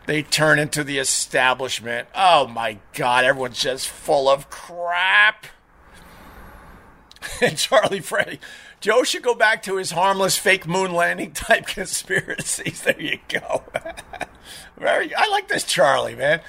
They 0.05 0.21
turn 0.21 0.59
into 0.59 0.83
the 0.83 0.99
establishment. 0.99 2.07
Oh 2.13 2.47
my 2.47 2.77
God, 2.93 3.25
everyone's 3.25 3.59
just 3.59 3.87
full 3.87 4.29
of 4.29 4.49
crap. 4.49 5.47
and 7.41 7.57
Charlie 7.57 7.99
Freddy. 7.99 8.39
Joe 8.79 9.03
should 9.03 9.23
go 9.23 9.35
back 9.35 9.63
to 9.63 9.77
his 9.77 9.91
harmless 9.91 10.37
fake 10.37 10.67
moon 10.67 10.93
landing 10.93 11.31
type 11.31 11.67
conspiracies. 11.67 12.81
There 12.81 12.99
you 12.99 13.19
go. 13.29 13.63
Very, 14.77 15.13
I 15.15 15.27
like 15.27 15.47
this 15.47 15.63
Charlie, 15.63 16.15
man. 16.15 16.41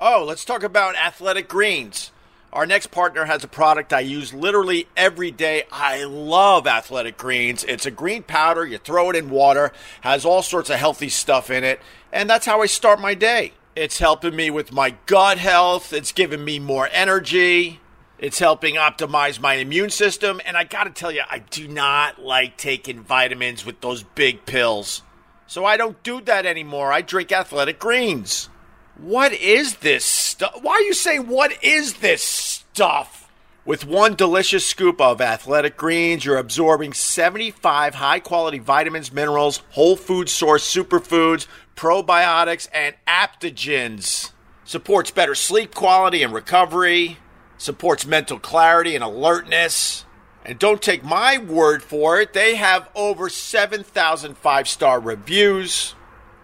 Oh, 0.00 0.24
let's 0.26 0.44
talk 0.44 0.62
about 0.62 0.96
athletic 0.96 1.48
greens. 1.48 2.10
Our 2.52 2.64
next 2.64 2.86
partner 2.88 3.26
has 3.26 3.44
a 3.44 3.48
product 3.48 3.92
I 3.92 4.00
use 4.00 4.32
literally 4.32 4.88
every 4.96 5.30
day. 5.30 5.64
I 5.70 6.04
love 6.04 6.66
Athletic 6.66 7.18
Greens. 7.18 7.62
It's 7.64 7.84
a 7.84 7.90
green 7.90 8.22
powder, 8.22 8.64
you 8.64 8.78
throw 8.78 9.10
it 9.10 9.16
in 9.16 9.28
water, 9.28 9.70
has 10.00 10.24
all 10.24 10.42
sorts 10.42 10.70
of 10.70 10.76
healthy 10.76 11.10
stuff 11.10 11.50
in 11.50 11.62
it, 11.62 11.80
and 12.10 12.28
that's 12.28 12.46
how 12.46 12.62
I 12.62 12.66
start 12.66 13.00
my 13.00 13.12
day. 13.12 13.52
It's 13.76 13.98
helping 13.98 14.34
me 14.34 14.50
with 14.50 14.72
my 14.72 14.94
gut 15.04 15.36
health, 15.36 15.92
it's 15.92 16.10
giving 16.10 16.42
me 16.42 16.58
more 16.58 16.88
energy, 16.90 17.80
it's 18.18 18.38
helping 18.38 18.74
optimize 18.74 19.40
my 19.40 19.54
immune 19.54 19.90
system, 19.90 20.40
and 20.44 20.56
I 20.56 20.64
gotta 20.64 20.90
tell 20.90 21.12
you, 21.12 21.22
I 21.28 21.38
do 21.38 21.68
not 21.68 22.20
like 22.20 22.56
taking 22.56 23.02
vitamins 23.02 23.64
with 23.64 23.80
those 23.80 24.02
big 24.02 24.44
pills. 24.44 25.02
So 25.46 25.64
I 25.64 25.76
don't 25.76 26.02
do 26.02 26.20
that 26.22 26.44
anymore. 26.44 26.92
I 26.92 27.00
drink 27.00 27.32
Athletic 27.32 27.78
Greens. 27.78 28.48
What 28.96 29.32
is 29.32 29.76
this 29.76 30.04
stuff? 30.04 30.58
Why 30.60 30.72
are 30.74 30.82
you 30.82 30.94
saying, 30.94 31.28
what 31.28 31.62
is 31.62 31.94
this 31.94 32.22
stuff? 32.22 33.30
With 33.64 33.84
one 33.84 34.14
delicious 34.14 34.66
scoop 34.66 35.00
of 35.00 35.20
athletic 35.20 35.76
greens, 35.76 36.24
you're 36.24 36.38
absorbing 36.38 36.94
75 36.94 37.94
high 37.96 38.18
quality 38.18 38.58
vitamins, 38.58 39.12
minerals, 39.12 39.62
whole 39.70 39.94
food 39.94 40.28
source 40.28 40.64
superfoods, 40.64 41.46
probiotics, 41.76 42.66
and 42.72 42.94
aptogens. 43.06 44.32
Supports 44.64 45.10
better 45.10 45.34
sleep 45.34 45.74
quality 45.74 46.22
and 46.22 46.32
recovery, 46.32 47.18
supports 47.58 48.06
mental 48.06 48.38
clarity 48.38 48.94
and 48.94 49.04
alertness. 49.04 50.04
And 50.44 50.58
don't 50.58 50.80
take 50.80 51.04
my 51.04 51.36
word 51.36 51.82
for 51.82 52.20
it, 52.20 52.32
they 52.32 52.54
have 52.54 52.88
over 52.94 53.28
7,000 53.28 54.38
five 54.38 54.66
star 54.66 54.98
reviews. 54.98 55.94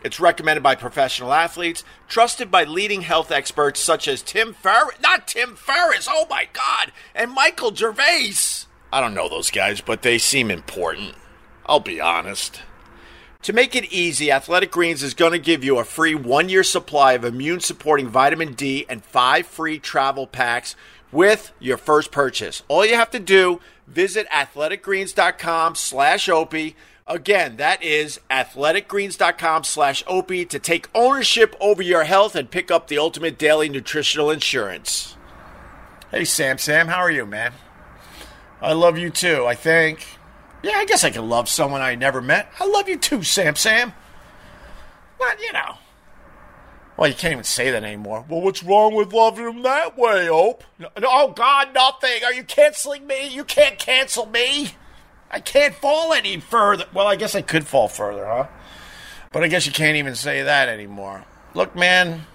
It's 0.05 0.20
recommended 0.20 0.62
by 0.62 0.74
professional 0.74 1.33
athletes, 1.33 1.83
trusted 2.09 2.50
by 2.50 2.64
leading 2.64 3.00
health 3.00 3.33
experts 3.33 3.81
such 3.81 4.07
as 4.07 4.20
Tim 4.20 4.53
Ferriss, 4.53 5.00
not 5.00 5.27
Tim 5.27 5.57
Ferriss, 5.57 6.07
oh 6.11 6.27
my 6.29 6.46
God, 6.53 6.92
and 7.14 7.33
Michael 7.33 7.74
Gervais. 7.74 8.66
I 8.92 9.00
don't 9.00 9.14
know 9.14 9.31
those 9.31 9.50
guys, 9.50 9.81
but 9.81 10.03
they 10.03 10.18
seem 10.18 10.50
important. 10.50 11.14
I'll 11.64 11.81
be 11.81 12.03
honest. 12.03 12.61
To 13.44 13.53
make 13.53 13.74
it 13.74 13.92
easy, 13.92 14.31
Athletic 14.31 14.70
Greens 14.70 15.03
is 15.03 15.12
going 15.12 15.33
to 15.33 15.38
give 15.38 15.64
you 15.64 15.79
a 15.79 15.85
free 15.85 16.14
one 16.14 16.48
year 16.48 16.62
supply 16.62 17.12
of 17.14 17.24
immune 17.24 17.61
supporting 17.61 18.09
vitamin 18.09 18.55
D 18.55 18.87
and 18.88 19.05
five 19.05 19.46
free 19.46 19.79
travel 19.79 20.27
packs 20.27 20.77
with 21.14 21.53
your 21.61 21.79
first 21.79 22.11
purchase. 22.11 22.62
All 22.68 22.85
you 22.85 22.96
have 22.96 23.11
to 23.12 23.18
do, 23.18 23.61
visit 23.87 24.29
athleticgreens.com 24.29 25.77
slash 25.77 26.29
opie. 26.29 26.77
Again, 27.07 27.57
that 27.57 27.83
is 27.83 28.20
athleticgreens.com 28.31 29.64
slash 29.64 30.03
opie 30.07 30.44
to 30.46 30.59
take 30.59 30.88
ownership 30.94 31.55
over 31.61 31.83
your 31.83 32.05
health 32.05 32.35
and 32.35 32.50
pick 32.50 32.70
up 32.70 32.88
the 32.88 32.98
ultimate 32.98 33.38
daily 33.38 33.68
nutritional 33.68 34.31
insurance. 34.31 35.16
Hey, 36.11 36.24
Sam, 36.24 36.59
Sam, 36.59 36.88
how 36.88 36.98
are 36.98 37.11
you, 37.11 37.27
man? 37.27 37.53
I 38.61 38.72
love 38.72 38.98
you 38.98 39.11
too, 39.11 39.44
I 39.46 39.55
think. 39.55 40.07
Yeah, 40.62 40.77
I 40.77 40.87
guess 40.87 41.05
I 41.05 41.11
can 41.11 41.29
love 41.29 41.48
someone 41.48 41.83
I 41.83 41.94
never 41.94 42.22
met. 42.22 42.50
I 42.59 42.66
love 42.66 42.88
you 42.88 42.96
too, 42.96 43.22
Sam, 43.22 43.55
Sam. 43.55 43.92
But, 45.18 45.40
you 45.40 45.53
know. 45.53 45.77
Well, 46.97 47.09
you 47.09 47.15
can't 47.15 47.33
even 47.33 47.45
say 47.45 47.71
that 47.73 47.83
anymore. 47.83 48.25
Well, 48.29 48.41
what's 48.41 48.63
wrong 48.63 48.95
with 48.95 49.13
loving 49.13 49.49
him 49.49 49.63
that 49.63 49.99
way, 49.99 50.29
Ope? 50.29 50.63
No, 50.79 50.89
no, 51.01 51.09
oh, 51.11 51.33
God, 51.33 51.75
nothing. 51.75 52.23
Are 52.25 52.33
you 52.33 52.45
canceling 52.45 53.07
me? 53.07 53.27
You 53.29 53.43
can't 53.45 53.79
cancel 53.79 54.27
me. 54.27 54.75
I 55.31 55.41
can't 55.41 55.75
fall 55.75 56.13
any 56.13 56.39
further. 56.39 56.85
Well, 56.95 57.09
I 57.09 57.17
guess 57.17 57.35
I 57.35 57.43
could 57.43 57.67
fall 57.67 57.89
further, 57.89 58.25
huh? 58.25 58.47
But 59.33 59.43
I 59.43 59.49
guess 59.49 59.67
you 59.67 59.73
can't 59.73 59.97
even 59.97 60.15
say 60.15 60.43
that 60.43 60.69
anymore. 60.69 61.25
Look, 61.55 61.75
man, 61.75 62.27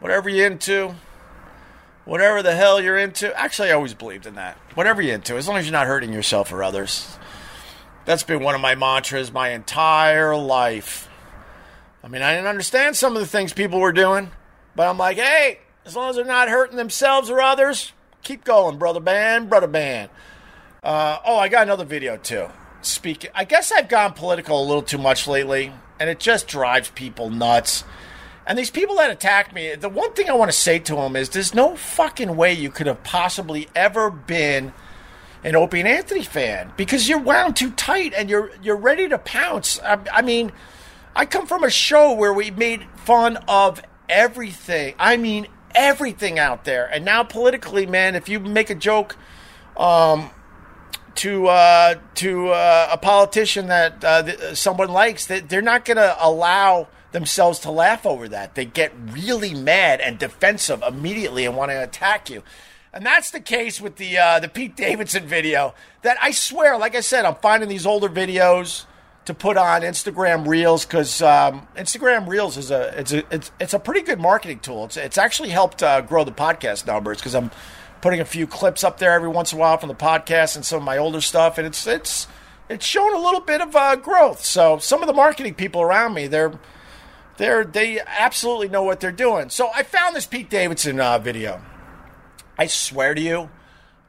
whatever 0.00 0.28
you're 0.28 0.48
into, 0.48 0.96
whatever 2.04 2.42
the 2.42 2.56
hell 2.56 2.80
you're 2.80 2.98
into. 2.98 3.32
Actually, 3.38 3.70
I 3.70 3.74
always 3.74 3.94
believed 3.94 4.26
in 4.26 4.34
that. 4.34 4.56
Whatever 4.74 5.00
you're 5.00 5.14
into, 5.14 5.36
as 5.36 5.46
long 5.46 5.58
as 5.58 5.66
you're 5.66 5.72
not 5.72 5.86
hurting 5.86 6.12
yourself 6.12 6.52
or 6.52 6.64
others. 6.64 7.16
That's 8.04 8.24
been 8.24 8.42
one 8.42 8.56
of 8.56 8.60
my 8.60 8.74
mantras 8.74 9.30
my 9.30 9.50
entire 9.50 10.34
life. 10.34 11.07
I 12.08 12.10
mean, 12.10 12.22
I 12.22 12.32
didn't 12.32 12.46
understand 12.46 12.96
some 12.96 13.16
of 13.16 13.20
the 13.20 13.28
things 13.28 13.52
people 13.52 13.80
were 13.80 13.92
doing, 13.92 14.30
but 14.74 14.88
I'm 14.88 14.96
like, 14.96 15.18
hey, 15.18 15.58
as 15.84 15.94
long 15.94 16.08
as 16.08 16.16
they're 16.16 16.24
not 16.24 16.48
hurting 16.48 16.78
themselves 16.78 17.28
or 17.28 17.42
others, 17.42 17.92
keep 18.22 18.44
going, 18.44 18.78
brother 18.78 18.98
band, 18.98 19.50
brother 19.50 19.66
band. 19.66 20.08
Uh, 20.82 21.18
oh, 21.26 21.36
I 21.36 21.48
got 21.48 21.64
another 21.64 21.84
video 21.84 22.16
too. 22.16 22.48
Speaking, 22.80 23.30
I 23.34 23.44
guess 23.44 23.70
I've 23.70 23.90
gone 23.90 24.14
political 24.14 24.58
a 24.58 24.64
little 24.64 24.80
too 24.80 24.96
much 24.96 25.28
lately, 25.28 25.70
and 26.00 26.08
it 26.08 26.18
just 26.18 26.48
drives 26.48 26.88
people 26.92 27.28
nuts. 27.28 27.84
And 28.46 28.58
these 28.58 28.70
people 28.70 28.96
that 28.96 29.10
attack 29.10 29.52
me, 29.52 29.74
the 29.74 29.90
one 29.90 30.14
thing 30.14 30.30
I 30.30 30.32
want 30.32 30.50
to 30.50 30.56
say 30.56 30.78
to 30.78 30.94
them 30.94 31.14
is 31.14 31.28
there's 31.28 31.54
no 31.54 31.76
fucking 31.76 32.36
way 32.36 32.54
you 32.54 32.70
could 32.70 32.86
have 32.86 33.04
possibly 33.04 33.68
ever 33.74 34.10
been 34.10 34.72
an 35.44 35.56
Opie 35.56 35.80
and 35.80 35.88
Anthony 35.88 36.22
fan 36.22 36.72
because 36.78 37.06
you're 37.06 37.18
wound 37.18 37.54
too 37.56 37.70
tight 37.72 38.14
and 38.16 38.30
you're 38.30 38.50
you're 38.62 38.76
ready 38.76 39.10
to 39.10 39.18
pounce. 39.18 39.78
I, 39.80 39.98
I 40.10 40.22
mean, 40.22 40.52
I 41.14 41.26
come 41.26 41.46
from 41.46 41.64
a 41.64 41.70
show 41.70 42.12
where 42.12 42.32
we 42.32 42.50
made 42.50 42.84
fun 43.04 43.38
of 43.48 43.82
everything. 44.08 44.94
I 44.98 45.16
mean, 45.16 45.48
everything 45.74 46.38
out 46.38 46.64
there. 46.64 46.86
And 46.86 47.04
now 47.04 47.22
politically, 47.22 47.86
man, 47.86 48.14
if 48.14 48.28
you 48.28 48.40
make 48.40 48.70
a 48.70 48.74
joke 48.74 49.16
um, 49.76 50.30
to 51.16 51.48
uh, 51.48 51.96
to 52.16 52.48
uh, 52.48 52.88
a 52.92 52.96
politician 52.96 53.68
that 53.68 54.04
uh, 54.04 54.22
th- 54.22 54.56
someone 54.56 54.90
likes, 54.90 55.26
that 55.26 55.48
they're 55.48 55.62
not 55.62 55.84
going 55.84 55.96
to 55.96 56.16
allow 56.20 56.88
themselves 57.12 57.58
to 57.60 57.70
laugh 57.70 58.04
over 58.04 58.28
that. 58.28 58.54
They 58.54 58.64
get 58.64 58.92
really 58.96 59.54
mad 59.54 60.00
and 60.00 60.18
defensive 60.18 60.82
immediately 60.86 61.46
and 61.46 61.56
want 61.56 61.70
to 61.70 61.82
attack 61.82 62.28
you. 62.28 62.42
And 62.92 63.04
that's 63.04 63.30
the 63.30 63.40
case 63.40 63.80
with 63.80 63.96
the 63.96 64.18
uh, 64.18 64.40
the 64.40 64.48
Pete 64.48 64.76
Davidson 64.76 65.26
video. 65.26 65.74
That 66.02 66.16
I 66.22 66.30
swear, 66.30 66.78
like 66.78 66.94
I 66.94 67.00
said, 67.00 67.24
I'm 67.24 67.36
finding 67.36 67.68
these 67.68 67.86
older 67.86 68.08
videos 68.08 68.84
to 69.28 69.34
put 69.34 69.58
on 69.58 69.82
Instagram 69.82 70.46
Reels 70.46 70.86
because 70.86 71.20
um, 71.20 71.68
Instagram 71.76 72.26
Reels 72.26 72.56
is 72.56 72.70
a 72.70 72.98
it's 72.98 73.12
a 73.12 73.22
it's, 73.30 73.52
it's 73.60 73.74
a 73.74 73.78
pretty 73.78 74.00
good 74.00 74.18
marketing 74.18 74.58
tool. 74.60 74.86
It's 74.86 74.96
it's 74.96 75.18
actually 75.18 75.50
helped 75.50 75.82
uh, 75.82 76.00
grow 76.00 76.24
the 76.24 76.32
podcast 76.32 76.86
numbers 76.86 77.18
because 77.18 77.34
I'm 77.34 77.50
putting 78.00 78.20
a 78.20 78.24
few 78.24 78.46
clips 78.46 78.82
up 78.82 78.96
there 78.96 79.12
every 79.12 79.28
once 79.28 79.52
in 79.52 79.58
a 79.58 79.60
while 79.60 79.76
from 79.76 79.90
the 79.90 79.94
podcast 79.94 80.56
and 80.56 80.64
some 80.64 80.78
of 80.78 80.82
my 80.82 80.96
older 80.96 81.20
stuff, 81.20 81.58
and 81.58 81.66
it's 81.66 81.86
it's 81.86 82.26
it's 82.70 82.86
showing 82.86 83.14
a 83.14 83.18
little 83.18 83.42
bit 83.42 83.60
of 83.60 83.76
uh, 83.76 83.96
growth. 83.96 84.42
So 84.46 84.78
some 84.78 85.02
of 85.02 85.06
the 85.06 85.12
marketing 85.12 85.52
people 85.52 85.82
around 85.82 86.14
me, 86.14 86.26
they're 86.26 86.58
they're 87.36 87.64
they 87.64 88.00
absolutely 88.00 88.70
know 88.70 88.82
what 88.82 88.98
they're 88.98 89.12
doing. 89.12 89.50
So 89.50 89.68
I 89.74 89.82
found 89.82 90.16
this 90.16 90.24
Pete 90.24 90.48
Davidson 90.48 90.98
uh, 91.00 91.18
video. 91.18 91.60
I 92.56 92.66
swear 92.66 93.12
to 93.12 93.20
you, 93.20 93.50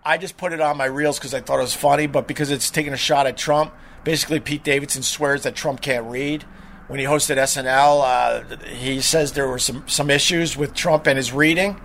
I 0.05 0.17
just 0.17 0.37
put 0.37 0.53
it 0.53 0.61
on 0.61 0.77
my 0.77 0.85
reels 0.85 1.19
because 1.19 1.33
I 1.33 1.41
thought 1.41 1.59
it 1.59 1.63
was 1.63 1.75
funny, 1.75 2.07
but 2.07 2.25
because 2.25 2.51
it's 2.51 2.69
taking 2.69 2.93
a 2.93 2.97
shot 2.97 3.27
at 3.27 3.35
Trump. 3.35 3.73
Basically, 4.03 4.39
Pete 4.39 4.63
Davidson 4.63 5.03
swears 5.03 5.43
that 5.43 5.55
Trump 5.55 5.81
can't 5.81 6.05
read. 6.05 6.43
When 6.87 6.99
he 6.99 7.05
hosted 7.05 7.37
SNL, 7.37 8.01
uh, 8.03 8.57
he 8.65 8.99
says 9.01 9.33
there 9.33 9.47
were 9.47 9.59
some, 9.59 9.87
some 9.87 10.09
issues 10.09 10.57
with 10.57 10.73
Trump 10.73 11.05
and 11.05 11.17
his 11.17 11.31
reading. 11.31 11.79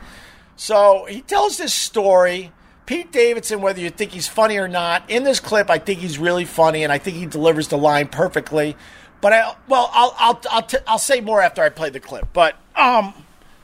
So 0.56 1.06
he 1.06 1.20
tells 1.20 1.58
this 1.58 1.74
story. 1.74 2.52
Pete 2.86 3.12
Davidson, 3.12 3.62
whether 3.62 3.80
you 3.80 3.90
think 3.90 4.12
he's 4.12 4.28
funny 4.28 4.58
or 4.58 4.68
not, 4.68 5.08
in 5.08 5.24
this 5.24 5.40
clip, 5.40 5.70
I 5.70 5.78
think 5.78 6.00
he's 6.00 6.18
really 6.18 6.44
funny, 6.44 6.84
and 6.84 6.92
I 6.92 6.98
think 6.98 7.16
he 7.16 7.26
delivers 7.26 7.68
the 7.68 7.78
line 7.78 8.08
perfectly. 8.08 8.76
But 9.20 9.32
I, 9.32 9.56
well, 9.68 9.90
I'll 9.92 10.14
I'll 10.18 10.40
I'll, 10.50 10.62
t- 10.62 10.78
I'll 10.86 10.98
say 10.98 11.20
more 11.20 11.40
after 11.40 11.62
I 11.62 11.70
play 11.70 11.88
the 11.88 12.00
clip. 12.00 12.28
But 12.34 12.56
um, 12.76 13.14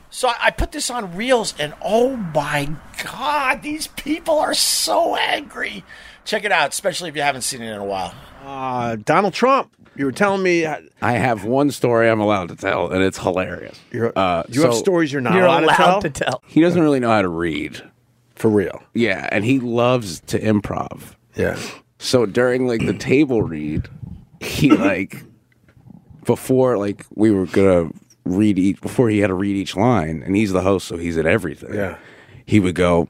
so 0.08 0.30
I 0.40 0.50
put 0.50 0.72
this 0.72 0.90
on 0.90 1.14
Reels, 1.16 1.54
and 1.58 1.74
oh 1.82 2.16
my 2.16 2.70
God, 3.04 3.62
these 3.62 3.86
people 3.88 4.38
are 4.38 4.54
so 4.54 5.16
angry. 5.16 5.84
Check 6.24 6.44
it 6.44 6.52
out, 6.52 6.70
especially 6.72 7.10
if 7.10 7.16
you 7.16 7.22
haven't 7.22 7.42
seen 7.42 7.60
it 7.60 7.70
in 7.70 7.78
a 7.78 7.84
while. 7.84 8.14
Uh, 8.40 8.96
Donald 8.96 9.35
Trump. 9.35 9.72
You 9.96 10.07
were 10.07 10.12
telling 10.12 10.42
me 10.42 10.64
uh, 10.64 10.81
I 11.03 11.12
have 11.12 11.44
one 11.44 11.70
story 11.70 12.09
I'm 12.09 12.20
allowed 12.20 12.48
to 12.48 12.57
tell, 12.57 12.90
and 12.90 13.03
it's 13.03 13.18
hilarious. 13.18 13.79
you're, 13.92 14.12
Uh, 14.16 14.44
you 14.48 14.62
have 14.62 14.74
stories 14.74 15.12
you're 15.12 15.20
not 15.20 15.35
You're 15.35 15.44
allowed, 15.44 15.64
allowed 15.64 16.00
to 16.00 16.09
to 16.11 16.24
tell. 16.24 16.31
tell. 16.38 16.42
He 16.46 16.61
doesn't 16.61 16.81
really 16.81 17.00
know 17.00 17.11
how 17.11 17.22
to 17.22 17.29
read. 17.29 17.83
For 18.37 18.48
real. 18.48 18.83
Yeah, 18.94 19.29
and 19.31 19.44
he 19.44 19.59
loves 19.61 20.20
to 20.29 20.38
improv. 20.40 21.14
Yeah. 21.37 21.59
So 21.98 22.24
during 22.24 22.66
like 22.66 22.87
the 22.87 22.94
table 22.94 23.42
read, 23.42 23.88
he 24.40 24.70
like 24.70 25.22
before 26.24 26.79
like 26.79 27.05
we 27.14 27.31
were 27.31 27.46
gonna 27.46 27.90
read 28.24 28.59
each 28.59 28.81
before 28.81 29.11
he 29.11 29.18
had 29.18 29.26
to 29.26 29.35
read 29.35 29.57
each 29.57 29.76
line, 29.76 30.22
and 30.24 30.35
he's 30.37 30.53
the 30.53 30.62
host, 30.62 30.87
so 30.88 30.96
he's 30.96 31.18
at 31.18 31.26
everything. 31.26 31.74
Yeah. 31.74 31.98
He 32.46 32.59
would 32.61 32.74
go, 32.74 33.09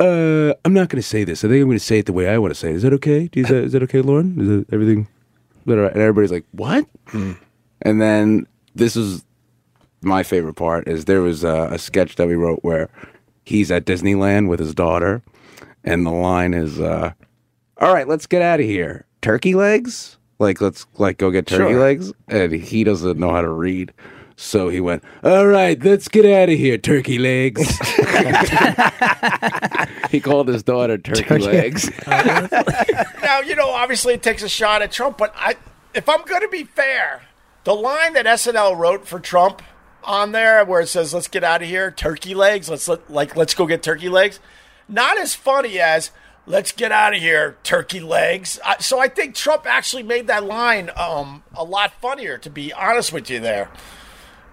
uh, 0.00 0.54
I'm 0.64 0.72
not 0.72 0.88
gonna 0.88 1.02
say 1.02 1.24
this. 1.24 1.44
I 1.44 1.48
think 1.48 1.62
I'm 1.62 1.68
gonna 1.68 1.78
say 1.78 1.98
it 1.98 2.06
the 2.06 2.12
way 2.12 2.28
I 2.28 2.38
want 2.38 2.52
to 2.52 2.58
say 2.58 2.70
it. 2.70 2.76
Is 2.76 2.82
that 2.82 2.92
okay? 2.94 3.28
Is 3.32 3.48
that 3.48 3.64
is 3.64 3.72
that 3.72 3.82
okay, 3.84 4.00
Lauren? 4.00 4.40
Is 4.40 4.48
that 4.48 4.72
everything? 4.74 5.00
Is 5.02 5.64
that 5.66 5.78
all 5.78 5.84
right? 5.84 5.92
And 5.92 6.00
everybody's 6.02 6.32
like, 6.32 6.44
What? 6.52 6.86
And 7.82 8.00
then 8.00 8.46
this 8.74 8.96
is 8.96 9.24
my 10.00 10.22
favorite 10.22 10.54
part 10.54 10.86
is 10.88 11.04
there 11.06 11.22
was 11.22 11.42
a, 11.44 11.68
a 11.72 11.78
sketch 11.78 12.16
that 12.16 12.28
we 12.28 12.34
wrote 12.34 12.60
where 12.62 12.88
he's 13.44 13.70
at 13.70 13.84
Disneyland 13.84 14.48
with 14.48 14.60
his 14.60 14.74
daughter, 14.74 15.22
and 15.84 16.06
the 16.06 16.10
line 16.10 16.54
is, 16.54 16.78
uh, 16.80 17.12
"All 17.80 17.92
right, 17.94 18.06
let's 18.06 18.26
get 18.26 18.42
out 18.42 18.60
of 18.60 18.66
here. 18.66 19.06
Turkey 19.22 19.54
legs? 19.54 20.16
Like 20.38 20.60
let's 20.60 20.86
like 20.98 21.18
go 21.18 21.30
get 21.32 21.46
turkey 21.48 21.72
Sure. 21.72 21.80
legs." 21.80 22.12
And 22.28 22.52
he 22.52 22.84
doesn't 22.84 23.18
know 23.18 23.30
how 23.32 23.42
to 23.42 23.48
read, 23.48 23.92
so 24.40 24.68
he 24.68 24.80
went, 24.80 25.02
"All 25.24 25.48
right, 25.48 25.82
let's 25.82 26.06
get 26.06 26.24
out 26.24 26.48
of 26.48 26.56
here. 26.56 26.78
Turkey 26.78 27.18
legs." 27.18 27.60
he 30.10 30.20
called 30.20 30.46
his 30.46 30.62
daughter 30.62 30.96
turkey, 30.96 31.38
legs. 31.38 31.90
Now, 32.06 33.40
you 33.40 33.56
know, 33.56 33.68
obviously 33.68 34.14
it 34.14 34.22
takes 34.22 34.44
a 34.44 34.48
shot 34.48 34.80
at 34.80 34.92
Trump, 34.92 35.18
but 35.18 35.34
I, 35.36 35.56
if 35.92 36.08
I'm 36.08 36.22
going 36.22 36.42
to 36.42 36.48
be 36.48 36.62
fair, 36.62 37.22
the 37.64 37.74
line 37.74 38.12
that 38.12 38.26
SNL 38.26 38.78
wrote 38.78 39.08
for 39.08 39.18
Trump 39.18 39.60
on 40.04 40.30
there, 40.30 40.64
where 40.64 40.82
it 40.82 40.86
says 40.86 41.12
"Let's 41.12 41.26
get 41.26 41.42
out 41.42 41.60
of 41.60 41.68
here, 41.68 41.90
turkey 41.90 42.32
legs," 42.32 42.70
let's 42.70 42.86
let, 42.86 43.10
like 43.10 43.34
let's 43.34 43.54
go 43.54 43.66
get 43.66 43.82
turkey 43.82 44.08
legs, 44.08 44.38
not 44.88 45.18
as 45.18 45.34
funny 45.34 45.80
as 45.80 46.12
"Let's 46.46 46.70
get 46.70 46.92
out 46.92 47.12
of 47.12 47.20
here, 47.20 47.56
turkey 47.64 47.98
legs." 47.98 48.60
I, 48.64 48.76
so 48.78 49.00
I 49.00 49.08
think 49.08 49.34
Trump 49.34 49.66
actually 49.66 50.04
made 50.04 50.28
that 50.28 50.44
line 50.44 50.92
um, 50.96 51.42
a 51.56 51.64
lot 51.64 51.92
funnier, 52.00 52.38
to 52.38 52.50
be 52.50 52.72
honest 52.72 53.12
with 53.12 53.28
you 53.30 53.40
there. 53.40 53.68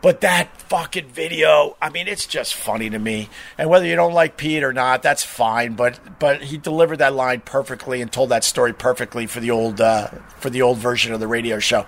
But 0.06 0.22
that 0.22 0.62
fucking 0.62 1.08
video, 1.08 1.78
I 1.82 1.90
mean, 1.90 2.08
it's 2.08 2.28
just 2.28 2.54
funny 2.54 2.92
to 2.92 3.00
me. 3.00 3.28
And 3.58 3.72
whether 3.72 3.88
you 3.88 3.96
don't 3.96 4.14
like 4.14 4.38
Pete 4.38 4.64
or 4.64 4.72
not, 4.72 5.02
that's 5.02 5.24
fine. 5.24 5.74
But 5.74 6.20
but 6.20 6.44
he 6.44 6.60
delivered 6.60 6.98
that 6.98 7.16
line 7.16 7.42
perfectly 7.42 8.04
and 8.04 8.12
told 8.12 8.30
that 8.30 8.44
story 8.44 8.72
perfectly 8.72 9.26
for 9.26 9.40
the 9.40 9.50
old 9.50 9.82
uh, 9.82 10.10
for 10.38 10.52
the 10.52 10.62
old 10.62 10.78
version 10.78 11.12
of 11.12 11.20
the 11.20 11.28
radio 11.28 11.58
show. 11.58 11.88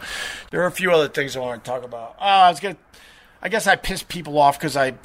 There 0.49 0.63
are 0.63 0.65
a 0.65 0.71
few 0.71 0.91
other 0.91 1.10
things 1.10 1.38
I 1.38 1.41
want 1.41 1.63
to 1.63 1.69
talk 1.69 1.84
about. 1.84 2.15
Oh, 2.17 2.25
I 2.25 2.49
was 2.49 2.60
gonna. 2.60 2.77
I 3.39 3.49
guess 3.49 3.67
I 3.67 3.75
pissed 3.75 4.08
people 4.08 4.39
off 4.39 4.58
because 4.58 4.75
I, 4.75 4.95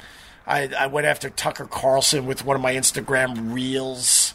I 0.47 0.69
I 0.75 0.87
went 0.87 1.05
after 1.05 1.29
Tucker 1.29 1.65
Carlson 1.65 2.25
with 2.25 2.43
one 2.43 2.55
of 2.55 2.63
my 2.63 2.73
Instagram 2.73 3.53
reels 3.53 4.32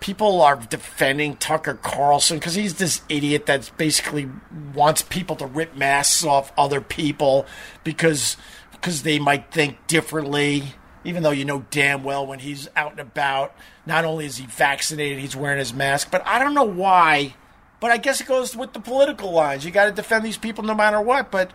people 0.00 0.40
are 0.40 0.56
defending 0.56 1.36
Tucker 1.36 1.74
Carlson 1.74 2.38
because 2.38 2.54
he's 2.54 2.74
this 2.74 3.02
idiot 3.08 3.46
that 3.46 3.70
basically 3.76 4.28
wants 4.74 5.02
people 5.02 5.36
to 5.36 5.46
rip 5.46 5.76
masks 5.76 6.24
off 6.24 6.52
other 6.58 6.80
people 6.80 7.46
because 7.84 8.36
because 8.72 9.02
they 9.02 9.18
might 9.18 9.52
think 9.52 9.86
differently. 9.86 10.74
Even 11.02 11.22
though 11.22 11.30
you 11.30 11.46
know 11.46 11.64
damn 11.70 12.02
well 12.02 12.26
when 12.26 12.40
he's 12.40 12.68
out 12.76 12.92
and 12.92 13.00
about, 13.00 13.54
not 13.86 14.04
only 14.04 14.26
is 14.26 14.36
he 14.36 14.46
vaccinated, 14.46 15.18
he's 15.18 15.36
wearing 15.36 15.58
his 15.58 15.72
mask. 15.72 16.10
But 16.10 16.26
I 16.26 16.38
don't 16.38 16.54
know 16.54 16.64
why. 16.64 17.34
But 17.78 17.90
I 17.90 17.96
guess 17.96 18.20
it 18.20 18.26
goes 18.26 18.54
with 18.54 18.74
the 18.74 18.80
political 18.80 19.32
lines. 19.32 19.64
You 19.64 19.70
got 19.70 19.86
to 19.86 19.92
defend 19.92 20.24
these 20.24 20.36
people 20.36 20.62
no 20.62 20.74
matter 20.74 21.00
what. 21.00 21.30
But 21.30 21.52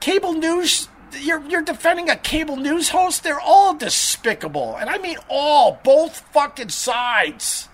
cable 0.00 0.32
news 0.32 0.88
you're 1.20 1.44
you're 1.48 1.62
defending 1.62 2.08
a 2.10 2.16
cable 2.16 2.56
news 2.56 2.90
host. 2.90 3.22
They're 3.22 3.40
all 3.40 3.74
despicable, 3.74 4.76
and 4.76 4.88
I 4.90 4.98
mean 4.98 5.16
all, 5.28 5.80
both 5.84 6.20
fucking 6.32 6.70
sides. 6.70 7.68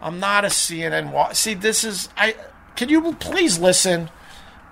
I'm 0.00 0.20
not 0.20 0.44
a 0.44 0.48
CNN. 0.48 1.12
Wa- 1.12 1.32
See, 1.32 1.54
this 1.54 1.84
is 1.84 2.08
I. 2.16 2.36
Can 2.76 2.88
you 2.88 3.14
please 3.14 3.58
listen? 3.58 4.10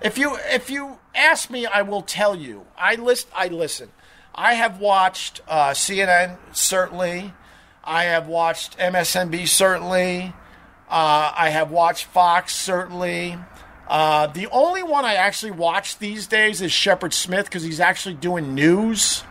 If 0.01 0.17
you 0.17 0.37
if 0.45 0.69
you 0.69 0.99
ask 1.15 1.49
me, 1.49 1.65
I 1.65 1.81
will 1.81 2.01
tell 2.01 2.35
you. 2.35 2.65
I 2.77 2.95
list. 2.95 3.27
I 3.35 3.47
listen. 3.47 3.89
I 4.35 4.53
have 4.55 4.79
watched 4.79 5.41
uh, 5.47 5.71
CNN 5.71 6.37
certainly. 6.51 7.33
I 7.83 8.03
have 8.05 8.27
watched 8.27 8.77
MSNBC 8.77 9.47
certainly. 9.47 10.33
Uh, 10.89 11.33
I 11.35 11.49
have 11.49 11.71
watched 11.71 12.05
Fox 12.05 12.55
certainly. 12.55 13.37
Uh, 13.87 14.27
the 14.27 14.47
only 14.47 14.83
one 14.83 15.05
I 15.05 15.15
actually 15.15 15.51
watch 15.51 15.97
these 15.97 16.27
days 16.27 16.61
is 16.61 16.71
Shepard 16.71 17.13
Smith 17.13 17.45
because 17.45 17.63
he's 17.63 17.79
actually 17.79 18.15
doing 18.15 18.55
news. 18.55 19.23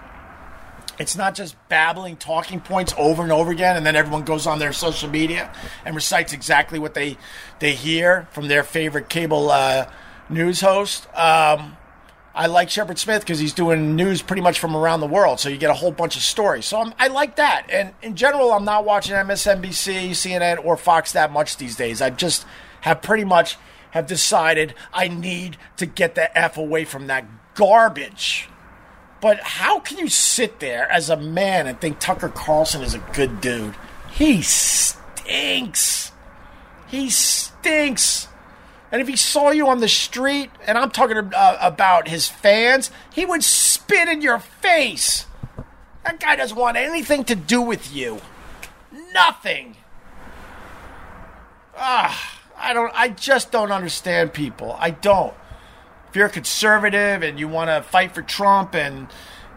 It's 0.98 1.16
not 1.16 1.34
just 1.34 1.56
babbling 1.68 2.16
talking 2.16 2.60
points 2.60 2.94
over 2.98 3.22
and 3.22 3.32
over 3.32 3.50
again, 3.50 3.76
and 3.76 3.84
then 3.84 3.96
everyone 3.96 4.22
goes 4.22 4.46
on 4.46 4.58
their 4.58 4.72
social 4.72 5.08
media 5.08 5.52
and 5.84 5.94
recites 5.94 6.32
exactly 6.32 6.78
what 6.78 6.94
they 6.94 7.16
they 7.60 7.72
hear 7.72 8.28
from 8.30 8.48
their 8.48 8.62
favorite 8.62 9.08
cable 9.08 9.50
uh, 9.50 9.90
news 10.28 10.60
host. 10.60 11.06
Um, 11.16 11.76
I 12.34 12.46
like 12.46 12.70
Shepard 12.70 12.98
Smith 12.98 13.22
because 13.22 13.38
he's 13.38 13.52
doing 13.52 13.94
news 13.94 14.22
pretty 14.22 14.42
much 14.42 14.58
from 14.58 14.76
around 14.76 15.00
the 15.00 15.06
world, 15.06 15.40
so 15.40 15.48
you 15.48 15.58
get 15.58 15.70
a 15.70 15.74
whole 15.74 15.92
bunch 15.92 16.16
of 16.16 16.22
stories. 16.22 16.64
So 16.66 16.80
I'm, 16.80 16.94
I 16.98 17.08
like 17.08 17.36
that. 17.36 17.66
And 17.70 17.94
in 18.02 18.14
general, 18.14 18.52
I'm 18.52 18.64
not 18.64 18.84
watching 18.84 19.14
MSNBC, 19.14 20.10
CNN, 20.10 20.64
or 20.64 20.76
Fox 20.76 21.12
that 21.12 21.30
much 21.30 21.58
these 21.58 21.76
days. 21.76 22.00
I 22.00 22.10
just 22.10 22.46
have 22.82 23.02
pretty 23.02 23.24
much 23.24 23.56
have 23.92 24.06
decided 24.06 24.74
I 24.92 25.08
need 25.08 25.56
to 25.78 25.86
get 25.86 26.14
the 26.14 26.36
f 26.36 26.56
away 26.56 26.84
from 26.84 27.06
that 27.06 27.24
garbage. 27.54 28.48
But 29.20 29.40
how 29.40 29.78
can 29.78 29.98
you 29.98 30.08
sit 30.08 30.58
there 30.58 30.90
as 30.90 31.08
a 31.08 31.16
man 31.16 31.66
and 31.66 31.80
think 31.80 32.00
Tucker 32.00 32.28
Carlson 32.28 32.82
is 32.82 32.94
a 32.94 32.98
good 33.12 33.40
dude? 33.40 33.76
He 34.10 34.42
stinks. 34.42 36.10
He 36.88 37.08
stinks. 37.08 38.28
And 38.90 39.00
if 39.00 39.08
he 39.08 39.16
saw 39.16 39.50
you 39.50 39.68
on 39.68 39.80
the 39.80 39.88
street, 39.88 40.50
and 40.66 40.76
I'm 40.76 40.90
talking 40.90 41.16
uh, 41.16 41.58
about 41.60 42.08
his 42.08 42.28
fans, 42.28 42.90
he 43.12 43.24
would 43.24 43.44
spit 43.44 44.08
in 44.08 44.20
your 44.20 44.38
face. 44.38 45.26
That 46.04 46.18
guy 46.18 46.36
doesn't 46.36 46.58
want 46.58 46.76
anything 46.76 47.24
to 47.24 47.34
do 47.34 47.62
with 47.62 47.94
you. 47.94 48.20
Nothing. 49.12 49.76
Ah, 51.76 52.31
I 52.62 52.72
don't. 52.72 52.92
I 52.94 53.08
just 53.08 53.50
don't 53.50 53.72
understand 53.72 54.32
people. 54.32 54.76
I 54.78 54.90
don't. 54.90 55.34
If 56.08 56.16
you're 56.16 56.26
a 56.26 56.30
conservative 56.30 57.22
and 57.22 57.38
you 57.38 57.48
want 57.48 57.70
to 57.70 57.82
fight 57.82 58.14
for 58.14 58.22
Trump 58.22 58.74
and 58.74 59.08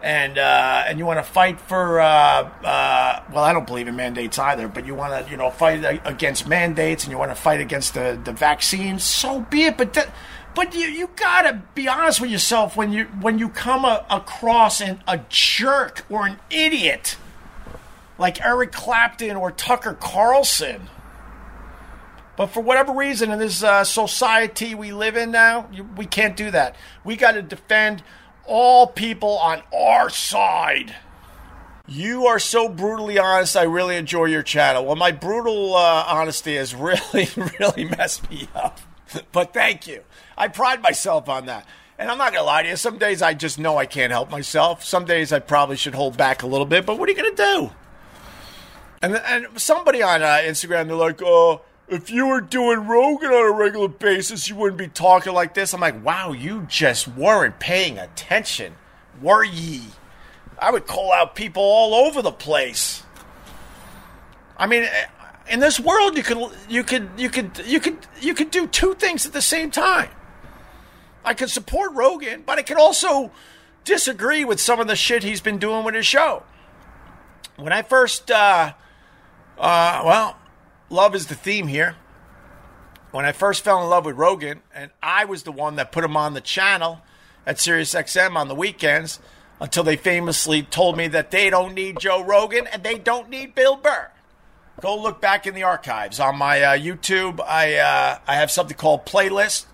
and 0.02 0.38
uh, 0.38 0.84
and 0.86 0.98
you 0.98 1.06
want 1.06 1.18
to 1.18 1.22
fight 1.22 1.60
for 1.60 2.00
uh, 2.00 2.04
uh, 2.04 3.22
well, 3.32 3.44
I 3.44 3.52
don't 3.52 3.66
believe 3.66 3.88
in 3.88 3.96
mandates 3.96 4.38
either, 4.38 4.68
but 4.68 4.86
you 4.86 4.94
want 4.94 5.24
to 5.24 5.30
you 5.30 5.36
know 5.36 5.50
fight 5.50 6.00
against 6.04 6.48
mandates 6.48 7.04
and 7.04 7.12
you 7.12 7.18
want 7.18 7.30
to 7.30 7.36
fight 7.36 7.60
against 7.60 7.94
the 7.94 8.18
the 8.22 8.32
vaccines, 8.32 9.04
so 9.04 9.40
be 9.40 9.64
it. 9.64 9.76
But 9.76 10.08
but 10.54 10.74
you 10.74 10.86
you 10.86 11.10
gotta 11.14 11.62
be 11.74 11.86
honest 11.86 12.20
with 12.20 12.30
yourself 12.30 12.76
when 12.76 12.92
you 12.92 13.04
when 13.20 13.38
you 13.38 13.48
come 13.48 13.84
a, 13.84 14.04
across 14.10 14.80
an, 14.80 15.02
a 15.06 15.20
jerk 15.28 16.04
or 16.10 16.26
an 16.26 16.38
idiot 16.50 17.16
like 18.18 18.44
Eric 18.44 18.72
Clapton 18.72 19.36
or 19.36 19.50
Tucker 19.50 19.96
Carlson. 20.00 20.88
But 22.36 22.48
for 22.48 22.60
whatever 22.62 22.92
reason, 22.92 23.30
in 23.30 23.38
this 23.38 23.62
uh, 23.62 23.84
society 23.84 24.74
we 24.74 24.92
live 24.92 25.16
in 25.16 25.30
now, 25.30 25.68
we 25.96 26.06
can't 26.06 26.36
do 26.36 26.50
that. 26.50 26.76
We 27.02 27.16
got 27.16 27.32
to 27.32 27.42
defend 27.42 28.02
all 28.44 28.86
people 28.86 29.38
on 29.38 29.62
our 29.74 30.10
side. 30.10 30.94
You 31.88 32.26
are 32.26 32.38
so 32.38 32.68
brutally 32.68 33.18
honest. 33.18 33.56
I 33.56 33.62
really 33.62 33.96
enjoy 33.96 34.26
your 34.26 34.42
channel. 34.42 34.84
Well, 34.84 34.96
my 34.96 35.12
brutal 35.12 35.76
uh, 35.76 36.04
honesty 36.06 36.56
has 36.56 36.74
really, 36.74 37.28
really 37.58 37.84
messed 37.84 38.28
me 38.30 38.48
up. 38.54 38.80
but 39.32 39.54
thank 39.54 39.86
you. 39.86 40.02
I 40.36 40.48
pride 40.48 40.82
myself 40.82 41.28
on 41.28 41.46
that. 41.46 41.66
And 41.98 42.10
I'm 42.10 42.18
not 42.18 42.32
going 42.32 42.42
to 42.42 42.46
lie 42.46 42.62
to 42.62 42.68
you. 42.68 42.76
Some 42.76 42.98
days 42.98 43.22
I 43.22 43.32
just 43.32 43.58
know 43.58 43.78
I 43.78 43.86
can't 43.86 44.12
help 44.12 44.30
myself. 44.30 44.84
Some 44.84 45.06
days 45.06 45.32
I 45.32 45.38
probably 45.38 45.76
should 45.76 45.94
hold 45.94 46.16
back 46.16 46.42
a 46.42 46.46
little 46.46 46.66
bit. 46.66 46.84
But 46.84 46.98
what 46.98 47.08
are 47.08 47.12
you 47.12 47.18
going 47.18 47.34
to 47.34 47.42
do? 47.42 47.70
And, 49.00 49.16
and 49.16 49.60
somebody 49.60 50.02
on 50.02 50.22
uh, 50.22 50.40
Instagram, 50.42 50.88
they're 50.88 50.96
like, 50.96 51.22
oh, 51.22 51.62
if 51.88 52.10
you 52.10 52.26
were 52.26 52.40
doing 52.40 52.86
Rogan 52.86 53.30
on 53.30 53.52
a 53.52 53.52
regular 53.52 53.88
basis, 53.88 54.48
you 54.48 54.56
wouldn't 54.56 54.78
be 54.78 54.88
talking 54.88 55.32
like 55.32 55.54
this. 55.54 55.72
I'm 55.72 55.80
like, 55.80 56.04
wow, 56.04 56.32
you 56.32 56.66
just 56.68 57.06
weren't 57.06 57.58
paying 57.60 57.98
attention, 57.98 58.74
were 59.22 59.44
ye? 59.44 59.82
I 60.58 60.70
would 60.70 60.86
call 60.86 61.12
out 61.12 61.34
people 61.34 61.62
all 61.62 61.94
over 61.94 62.22
the 62.22 62.32
place. 62.32 63.02
I 64.56 64.66
mean, 64.66 64.88
in 65.48 65.60
this 65.60 65.78
world, 65.78 66.16
you 66.16 66.22
could 66.22 66.50
you 66.68 66.82
could 66.82 67.10
you 67.16 67.28
could 67.28 67.62
you 67.64 67.78
could 67.78 67.98
you 68.20 68.34
could 68.34 68.50
do 68.50 68.66
two 68.66 68.94
things 68.94 69.26
at 69.26 69.32
the 69.32 69.42
same 69.42 69.70
time. 69.70 70.08
I 71.24 71.34
could 71.34 71.50
support 71.50 71.92
Rogan, 71.92 72.42
but 72.46 72.58
I 72.58 72.62
could 72.62 72.78
also 72.78 73.32
disagree 73.84 74.44
with 74.44 74.60
some 74.60 74.80
of 74.80 74.86
the 74.86 74.96
shit 74.96 75.22
he's 75.22 75.40
been 75.40 75.58
doing 75.58 75.84
with 75.84 75.94
his 75.94 76.06
show. 76.06 76.42
When 77.56 77.72
I 77.72 77.82
first, 77.82 78.30
uh, 78.30 78.72
uh, 79.58 80.02
well, 80.04 80.36
love 80.90 81.14
is 81.14 81.26
the 81.26 81.34
theme 81.34 81.66
here. 81.68 81.96
When 83.10 83.24
I 83.24 83.32
first 83.32 83.64
fell 83.64 83.82
in 83.82 83.88
love 83.88 84.04
with 84.04 84.16
Rogan, 84.16 84.62
and 84.74 84.90
I 85.02 85.24
was 85.24 85.44
the 85.44 85.52
one 85.52 85.76
that 85.76 85.92
put 85.92 86.04
him 86.04 86.16
on 86.16 86.34
the 86.34 86.40
channel 86.40 87.00
at 87.46 87.56
SiriusXM 87.56 88.36
on 88.36 88.48
the 88.48 88.54
weekends 88.54 89.20
until 89.60 89.84
they 89.84 89.96
famously 89.96 90.62
told 90.62 90.96
me 90.96 91.08
that 91.08 91.30
they 91.30 91.48
don't 91.48 91.74
need 91.74 91.98
Joe 91.98 92.22
Rogan 92.22 92.66
and 92.66 92.82
they 92.82 92.98
don't 92.98 93.30
need 93.30 93.54
Bill 93.54 93.76
Burr. 93.76 94.10
Go 94.80 95.00
look 95.00 95.20
back 95.20 95.46
in 95.46 95.54
the 95.54 95.62
archives 95.62 96.20
on 96.20 96.36
my 96.36 96.60
uh, 96.60 96.76
YouTube. 96.76 97.40
I 97.40 97.76
uh, 97.76 98.18
I 98.26 98.34
have 98.34 98.50
something 98.50 98.76
called 98.76 99.06
playlist, 99.06 99.64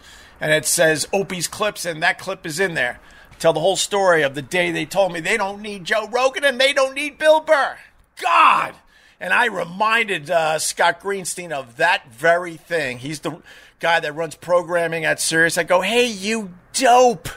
and 0.41 0.53
it 0.53 0.65
says 0.65 1.09
Opie's 1.13 1.49
clips, 1.49 1.85
and 1.85 2.01
that 2.05 2.21
clip 2.21 2.47
is 2.47 2.61
in 2.61 2.75
there. 2.75 3.01
Tell 3.41 3.53
the 3.53 3.59
whole 3.59 3.75
story 3.75 4.23
of 4.23 4.37
the 4.37 4.43
day 4.43 4.71
they 4.71 4.85
told 4.85 5.13
me 5.13 5.19
they 5.19 5.37
don't 5.37 5.61
need 5.61 5.85
Joe 5.85 6.07
Rogan 6.09 6.45
and 6.45 6.61
they 6.61 6.73
don't 6.73 6.95
need 6.95 7.19
Bill 7.19 7.41
Burr. 7.41 7.77
God, 8.23 8.77
and 9.23 9.33
I 9.33 9.47
reminded 9.47 10.33
uh, 10.33 10.59
Scott 10.59 11.01
Greenstein 11.01 11.53
of 11.53 11.77
that 11.77 12.11
very 12.11 12.57
thing. 12.57 12.99
He's 12.99 13.21
the 13.21 13.41
guy 13.79 14.01
that 14.01 14.17
runs 14.17 14.35
programming 14.35 15.05
at 15.05 15.21
Sirius. 15.21 15.57
I 15.57 15.63
go, 15.63 15.81
hey, 15.81 16.07
you 16.07 16.51
dope. 16.73 17.29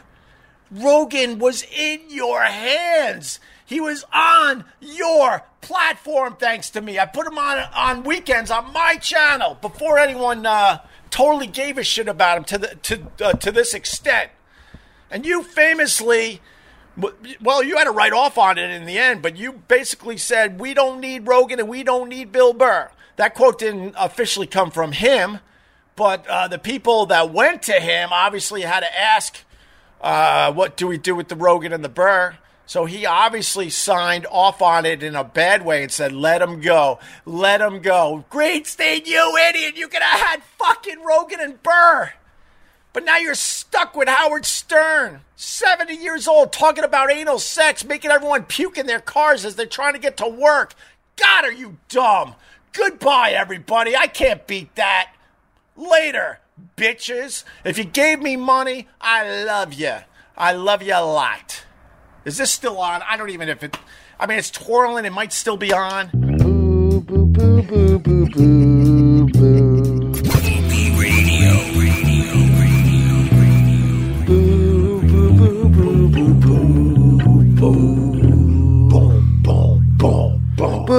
Rogan 0.72 1.38
was 1.38 1.64
in 1.64 2.02
your 2.10 2.42
hands. 2.42 3.40
He 3.68 3.80
was 3.80 4.04
on 4.12 4.66
your 4.82 5.44
platform, 5.62 6.38
thanks 6.40 6.72
to 6.72 6.82
me. 6.82 6.98
I 6.98 7.06
put 7.06 7.28
him 7.28 7.38
on 7.38 7.60
on 7.76 8.04
weekends 8.04 8.50
on 8.50 8.74
my 8.74 8.96
channel 8.98 9.58
before 9.62 10.00
anyone 10.00 10.44
uh, 10.46 10.80
totally 11.12 11.48
gave 11.48 11.78
a 11.78 11.84
shit 11.84 12.08
about 12.08 12.40
him 12.40 12.44
to 12.46 12.58
the 12.58 12.68
to 12.82 13.08
uh, 13.24 13.34
to 13.34 13.52
this 13.52 13.76
extent. 13.76 14.32
And 15.12 15.24
you 15.24 15.44
famously, 15.44 16.42
well, 17.42 17.64
you 17.64 17.78
had 17.78 17.86
to 17.86 17.92
write 17.92 18.14
off 18.14 18.38
on 18.38 18.58
it 18.58 18.70
in 18.70 18.86
the 18.86 18.98
end, 18.98 19.22
but 19.22 19.38
you 19.38 19.54
basically 19.68 20.18
said 20.18 20.60
we 20.60 20.74
don't 20.74 21.00
need 21.00 21.28
Rogan 21.28 21.60
and 21.60 21.70
we 21.70 21.84
don't 21.84 22.10
need 22.10 22.32
Bill 22.32 22.54
Burr. 22.54 22.90
That 23.18 23.36
quote 23.36 23.60
didn't 23.60 23.96
officially 23.98 24.48
come 24.48 24.72
from 24.72 24.92
him, 24.92 25.40
but 25.96 26.28
uh, 26.28 26.48
the 26.48 26.60
people 26.60 27.06
that 27.08 27.32
went 27.32 27.64
to 27.64 27.74
him 27.74 28.10
obviously 28.12 28.62
had 28.62 28.82
to 28.82 29.00
ask, 29.00 29.38
uh, 30.02 30.52
"What 30.54 30.78
do 30.78 30.88
we 30.88 30.98
do 30.98 31.16
with 31.16 31.28
the 31.28 31.36
Rogan 31.36 31.74
and 31.74 31.84
the 31.84 31.90
Burr?" 31.90 32.38
So 32.68 32.86
he 32.86 33.06
obviously 33.06 33.70
signed 33.70 34.26
off 34.32 34.62
on 34.62 34.86
it 34.86 35.04
in 35.04 35.16
a 35.16 35.24
bad 35.24 35.64
way 35.64 35.84
and 35.84 35.92
said, 35.92 36.12
let 36.12 36.42
him 36.42 36.62
go. 36.62 37.00
Let 37.26 37.62
him 37.62 37.80
go. 37.80 38.26
Greenstein, 38.32 39.06
you 39.06 39.38
idiot. 39.50 39.78
You 39.78 39.88
could 39.88 40.02
have 40.02 40.20
had 40.20 40.44
fucking 40.58 41.04
Rogan 41.04 41.40
and 41.40 41.62
Burr. 41.62 42.14
But 42.96 43.04
now 43.04 43.18
you're 43.18 43.36
stuck 43.36 43.94
with 43.94 44.08
Howard 44.08 44.46
Stern, 44.46 45.20
70 45.36 45.96
years 45.96 46.30
old, 46.30 46.54
talking 46.54 46.86
about 46.86 47.12
anal 47.12 47.40
sex, 47.40 47.84
making 47.84 48.10
everyone 48.10 48.44
puke 48.44 48.78
in 48.78 48.88
their 48.88 49.02
cars 49.02 49.44
as 49.44 49.58
they're 49.58 49.66
trying 49.66 49.96
to 49.96 50.00
get 50.00 50.16
to 50.16 50.28
work. 50.30 50.76
God, 51.18 51.44
are 51.44 51.52
you 51.52 51.76
dumb? 51.90 52.36
Goodbye, 52.72 53.32
everybody. 53.32 53.98
I 53.98 54.08
can't 54.08 54.48
beat 54.48 54.74
that. 54.76 55.12
Later, 55.76 56.40
bitches. 56.78 57.44
If 57.66 57.78
you 57.78 57.84
gave 57.84 58.22
me 58.22 58.38
money, 58.38 58.88
I 59.02 59.44
love 59.44 59.74
you. 59.74 59.96
I 60.38 60.54
love 60.54 60.82
you 60.82 60.94
a 60.94 61.04
lot. 61.04 61.66
Is 62.24 62.38
this 62.38 62.52
still 62.52 62.80
on? 62.80 63.02
I 63.02 63.18
don't 63.18 63.30
even 63.30 63.50
if 63.50 63.62
it. 63.62 63.78
I 64.18 64.26
mean, 64.26 64.38
it's 64.38 64.50
twirling. 64.50 65.04
It 65.04 65.12
might 65.12 65.34
still 65.34 65.58
be 65.58 65.74
on. 65.74 66.12
Boo, 66.14 67.02
boo, 67.02 67.26
boo, 67.26 67.62
boo, 67.62 68.00
boo, 68.00 68.15